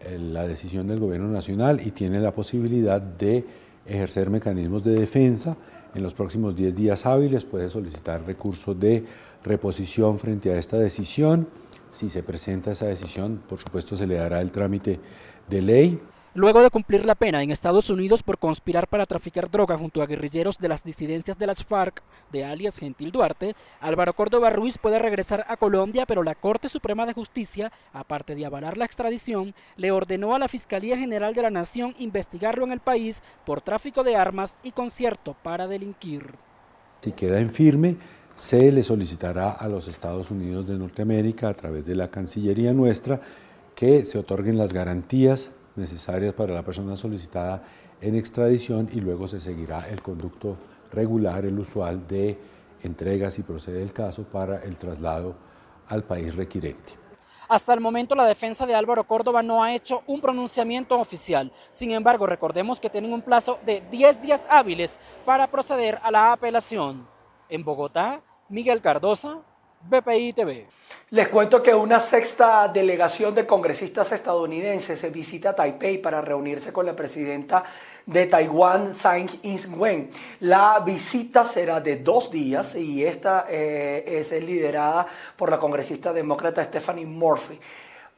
eh, 0.00 0.18
la 0.18 0.46
decisión 0.46 0.88
del 0.88 0.98
Gobierno 0.98 1.28
Nacional 1.28 1.80
y 1.86 1.92
tiene 1.92 2.20
la 2.20 2.32
posibilidad 2.32 3.00
de 3.00 3.44
ejercer 3.86 4.30
mecanismos 4.30 4.82
de 4.82 4.92
defensa. 4.92 5.56
En 5.94 6.02
los 6.02 6.14
próximos 6.14 6.54
10 6.54 6.74
días 6.74 7.06
hábiles 7.06 7.44
puede 7.44 7.70
solicitar 7.70 8.24
recurso 8.26 8.74
de 8.74 9.04
reposición 9.42 10.18
frente 10.18 10.52
a 10.52 10.58
esta 10.58 10.78
decisión. 10.78 11.48
Si 11.88 12.08
se 12.08 12.22
presenta 12.22 12.72
esa 12.72 12.86
decisión, 12.86 13.42
por 13.48 13.58
supuesto 13.58 13.96
se 13.96 14.06
le 14.06 14.16
dará 14.16 14.40
el 14.40 14.50
trámite 14.50 15.00
de 15.48 15.62
ley. 15.62 16.00
Luego 16.38 16.62
de 16.62 16.70
cumplir 16.70 17.04
la 17.04 17.16
pena 17.16 17.42
en 17.42 17.50
Estados 17.50 17.90
Unidos 17.90 18.22
por 18.22 18.38
conspirar 18.38 18.86
para 18.86 19.06
traficar 19.06 19.50
droga 19.50 19.76
junto 19.76 20.00
a 20.00 20.06
guerrilleros 20.06 20.56
de 20.58 20.68
las 20.68 20.84
disidencias 20.84 21.36
de 21.36 21.48
las 21.48 21.64
FARC, 21.64 22.00
de 22.30 22.44
alias 22.44 22.78
Gentil 22.78 23.10
Duarte, 23.10 23.56
Álvaro 23.80 24.12
Córdoba 24.12 24.48
Ruiz 24.50 24.78
puede 24.78 25.00
regresar 25.00 25.44
a 25.48 25.56
Colombia, 25.56 26.06
pero 26.06 26.22
la 26.22 26.36
Corte 26.36 26.68
Suprema 26.68 27.06
de 27.06 27.12
Justicia, 27.12 27.72
aparte 27.92 28.36
de 28.36 28.46
avalar 28.46 28.78
la 28.78 28.84
extradición, 28.84 29.52
le 29.76 29.90
ordenó 29.90 30.32
a 30.32 30.38
la 30.38 30.46
Fiscalía 30.46 30.96
General 30.96 31.34
de 31.34 31.42
la 31.42 31.50
Nación 31.50 31.96
investigarlo 31.98 32.64
en 32.64 32.70
el 32.70 32.78
país 32.78 33.20
por 33.44 33.60
tráfico 33.60 34.04
de 34.04 34.14
armas 34.14 34.54
y 34.62 34.70
concierto 34.70 35.34
para 35.42 35.66
delinquir. 35.66 36.36
Si 37.00 37.10
queda 37.10 37.40
en 37.40 37.50
firme, 37.50 37.96
se 38.36 38.70
le 38.70 38.84
solicitará 38.84 39.50
a 39.50 39.66
los 39.66 39.88
Estados 39.88 40.30
Unidos 40.30 40.68
de 40.68 40.78
Norteamérica 40.78 41.48
a 41.48 41.54
través 41.54 41.84
de 41.84 41.96
la 41.96 42.12
Cancillería 42.12 42.72
nuestra 42.72 43.20
que 43.74 44.04
se 44.04 44.18
otorguen 44.18 44.56
las 44.56 44.72
garantías 44.72 45.50
necesarias 45.78 46.34
para 46.34 46.52
la 46.52 46.62
persona 46.62 46.96
solicitada 46.96 47.62
en 48.00 48.14
extradición 48.14 48.88
y 48.92 49.00
luego 49.00 49.26
se 49.26 49.40
seguirá 49.40 49.88
el 49.88 50.02
conducto 50.02 50.56
regular, 50.92 51.44
el 51.44 51.58
usual 51.58 52.06
de 52.06 52.38
entrega 52.82 53.30
si 53.30 53.42
procede 53.42 53.82
el 53.82 53.92
caso 53.92 54.24
para 54.24 54.62
el 54.62 54.76
traslado 54.76 55.34
al 55.88 56.04
país 56.04 56.34
requirente. 56.34 56.94
Hasta 57.48 57.72
el 57.72 57.80
momento 57.80 58.14
la 58.14 58.26
defensa 58.26 58.66
de 58.66 58.74
Álvaro 58.74 59.04
Córdoba 59.04 59.42
no 59.42 59.64
ha 59.64 59.74
hecho 59.74 60.02
un 60.06 60.20
pronunciamiento 60.20 61.00
oficial. 61.00 61.50
Sin 61.70 61.92
embargo, 61.92 62.26
recordemos 62.26 62.78
que 62.78 62.90
tienen 62.90 63.12
un 63.14 63.22
plazo 63.22 63.58
de 63.64 63.82
10 63.90 64.20
días 64.20 64.44
hábiles 64.50 64.98
para 65.24 65.46
proceder 65.46 65.98
a 66.02 66.10
la 66.10 66.32
apelación. 66.32 67.08
En 67.48 67.64
Bogotá, 67.64 68.20
Miguel 68.50 68.82
Cardosa, 68.82 69.38
BPI 69.82 70.32
TV. 70.32 70.66
Les 71.10 71.28
cuento 71.28 71.62
que 71.62 71.74
una 71.74 72.00
sexta 72.00 72.68
delegación 72.68 73.34
de 73.34 73.46
congresistas 73.46 74.12
estadounidenses 74.12 75.10
visita 75.10 75.54
Taipei 75.54 75.98
para 75.98 76.20
reunirse 76.20 76.70
con 76.70 76.84
la 76.84 76.94
presidenta 76.94 77.64
de 78.04 78.26
Taiwán, 78.26 78.92
Tsai 78.92 79.26
Ing-wen. 79.42 80.10
La 80.40 80.80
visita 80.80 81.44
será 81.46 81.80
de 81.80 81.96
dos 81.96 82.30
días 82.30 82.74
y 82.74 83.04
esta 83.04 83.46
eh, 83.48 84.04
es 84.06 84.32
liderada 84.32 85.06
por 85.36 85.50
la 85.50 85.58
congresista 85.58 86.12
demócrata 86.12 86.62
Stephanie 86.62 87.06
Murphy. 87.06 87.58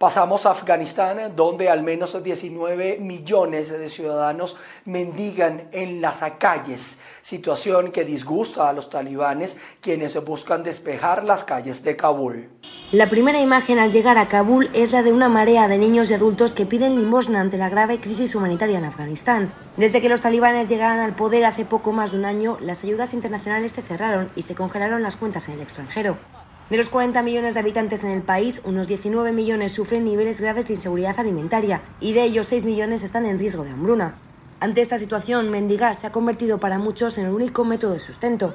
Pasamos 0.00 0.46
a 0.46 0.52
Afganistán, 0.52 1.36
donde 1.36 1.68
al 1.68 1.82
menos 1.82 2.16
19 2.24 3.00
millones 3.00 3.68
de 3.68 3.86
ciudadanos 3.90 4.56
mendigan 4.86 5.68
en 5.72 6.00
las 6.00 6.20
calles, 6.38 6.96
situación 7.20 7.92
que 7.92 8.06
disgusta 8.06 8.70
a 8.70 8.72
los 8.72 8.88
talibanes, 8.88 9.58
quienes 9.82 10.24
buscan 10.24 10.62
despejar 10.62 11.22
las 11.24 11.44
calles 11.44 11.84
de 11.84 11.96
Kabul. 11.96 12.48
La 12.92 13.10
primera 13.10 13.42
imagen 13.42 13.78
al 13.78 13.92
llegar 13.92 14.16
a 14.16 14.28
Kabul 14.28 14.70
es 14.72 14.94
la 14.94 15.02
de 15.02 15.12
una 15.12 15.28
marea 15.28 15.68
de 15.68 15.76
niños 15.76 16.10
y 16.10 16.14
adultos 16.14 16.54
que 16.54 16.64
piden 16.64 16.96
limosna 16.96 17.42
ante 17.42 17.58
la 17.58 17.68
grave 17.68 18.00
crisis 18.00 18.34
humanitaria 18.34 18.78
en 18.78 18.86
Afganistán. 18.86 19.52
Desde 19.76 20.00
que 20.00 20.08
los 20.08 20.22
talibanes 20.22 20.70
llegaran 20.70 21.00
al 21.00 21.14
poder 21.14 21.44
hace 21.44 21.66
poco 21.66 21.92
más 21.92 22.12
de 22.12 22.20
un 22.20 22.24
año, 22.24 22.56
las 22.62 22.84
ayudas 22.84 23.12
internacionales 23.12 23.72
se 23.72 23.82
cerraron 23.82 24.32
y 24.34 24.42
se 24.42 24.54
congelaron 24.54 25.02
las 25.02 25.18
cuentas 25.18 25.50
en 25.50 25.56
el 25.56 25.60
extranjero. 25.60 26.39
De 26.70 26.76
los 26.76 26.88
40 26.88 27.20
millones 27.24 27.54
de 27.54 27.60
habitantes 27.60 28.04
en 28.04 28.12
el 28.12 28.22
país, 28.22 28.62
unos 28.64 28.86
19 28.86 29.32
millones 29.32 29.72
sufren 29.72 30.04
niveles 30.04 30.40
graves 30.40 30.68
de 30.68 30.74
inseguridad 30.74 31.18
alimentaria 31.18 31.82
y 31.98 32.12
de 32.12 32.22
ellos 32.22 32.46
6 32.46 32.64
millones 32.64 33.02
están 33.02 33.26
en 33.26 33.40
riesgo 33.40 33.64
de 33.64 33.70
hambruna. 33.70 34.20
Ante 34.60 34.80
esta 34.80 34.96
situación, 34.96 35.50
mendigar 35.50 35.96
se 35.96 36.06
ha 36.06 36.12
convertido 36.12 36.60
para 36.60 36.78
muchos 36.78 37.18
en 37.18 37.26
el 37.26 37.32
único 37.32 37.64
método 37.64 37.94
de 37.94 37.98
sustento. 37.98 38.54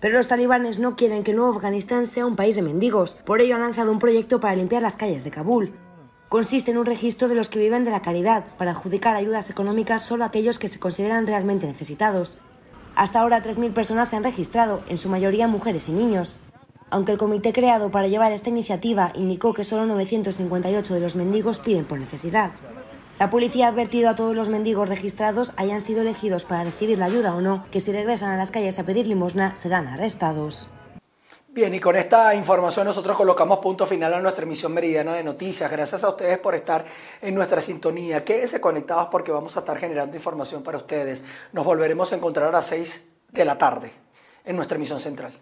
Pero 0.00 0.16
los 0.16 0.26
talibanes 0.26 0.80
no 0.80 0.96
quieren 0.96 1.22
que 1.22 1.34
nuevo 1.34 1.54
Afganistán 1.54 2.08
sea 2.08 2.26
un 2.26 2.34
país 2.34 2.56
de 2.56 2.62
mendigos, 2.62 3.14
por 3.24 3.40
ello 3.40 3.54
han 3.54 3.60
lanzado 3.60 3.92
un 3.92 4.00
proyecto 4.00 4.40
para 4.40 4.56
limpiar 4.56 4.82
las 4.82 4.96
calles 4.96 5.22
de 5.22 5.30
Kabul. 5.30 5.72
Consiste 6.28 6.72
en 6.72 6.78
un 6.78 6.86
registro 6.86 7.28
de 7.28 7.36
los 7.36 7.48
que 7.48 7.60
viven 7.60 7.84
de 7.84 7.92
la 7.92 8.02
caridad, 8.02 8.56
para 8.56 8.72
adjudicar 8.72 9.14
ayudas 9.14 9.50
económicas 9.50 10.02
solo 10.02 10.24
a 10.24 10.28
aquellos 10.28 10.58
que 10.58 10.66
se 10.66 10.80
consideran 10.80 11.28
realmente 11.28 11.68
necesitados. 11.68 12.38
Hasta 12.96 13.20
ahora 13.20 13.40
3.000 13.40 13.72
personas 13.72 14.08
se 14.08 14.16
han 14.16 14.24
registrado, 14.24 14.82
en 14.88 14.96
su 14.96 15.08
mayoría 15.08 15.46
mujeres 15.46 15.88
y 15.88 15.92
niños 15.92 16.40
aunque 16.92 17.12
el 17.12 17.18
comité 17.18 17.52
creado 17.52 17.90
para 17.90 18.06
llevar 18.06 18.32
esta 18.32 18.50
iniciativa 18.50 19.10
indicó 19.14 19.54
que 19.54 19.64
solo 19.64 19.86
958 19.86 20.94
de 20.94 21.00
los 21.00 21.16
mendigos 21.16 21.58
piden 21.58 21.86
por 21.86 21.98
necesidad. 21.98 22.52
La 23.18 23.30
policía 23.30 23.66
ha 23.66 23.70
advertido 23.70 24.10
a 24.10 24.14
todos 24.14 24.36
los 24.36 24.48
mendigos 24.48 24.88
registrados, 24.88 25.54
hayan 25.56 25.80
sido 25.80 26.02
elegidos 26.02 26.44
para 26.44 26.64
recibir 26.64 26.98
la 26.98 27.06
ayuda 27.06 27.34
o 27.34 27.40
no, 27.40 27.64
que 27.70 27.80
si 27.80 27.92
regresan 27.92 28.30
a 28.30 28.36
las 28.36 28.50
calles 28.50 28.78
a 28.78 28.84
pedir 28.84 29.06
limosna 29.06 29.56
serán 29.56 29.86
arrestados. 29.86 30.70
Bien, 31.48 31.74
y 31.74 31.80
con 31.80 31.96
esta 31.96 32.34
información 32.34 32.86
nosotros 32.86 33.16
colocamos 33.16 33.58
punto 33.58 33.86
final 33.86 34.12
a 34.14 34.20
nuestra 34.20 34.44
emisión 34.44 34.72
meridiana 34.72 35.14
de 35.14 35.24
noticias. 35.24 35.70
Gracias 35.70 36.04
a 36.04 36.08
ustedes 36.08 36.38
por 36.38 36.54
estar 36.54 36.84
en 37.20 37.34
nuestra 37.34 37.60
sintonía. 37.60 38.24
Quédense 38.24 38.60
conectados 38.60 39.08
porque 39.10 39.32
vamos 39.32 39.56
a 39.56 39.60
estar 39.60 39.78
generando 39.78 40.16
información 40.16 40.62
para 40.62 40.78
ustedes. 40.78 41.24
Nos 41.52 41.64
volveremos 41.64 42.12
a 42.12 42.16
encontrar 42.16 42.48
a 42.48 42.52
las 42.52 42.66
6 42.66 43.06
de 43.30 43.44
la 43.44 43.56
tarde 43.56 43.92
en 44.44 44.56
nuestra 44.56 44.76
emisión 44.76 44.98
central. 44.98 45.32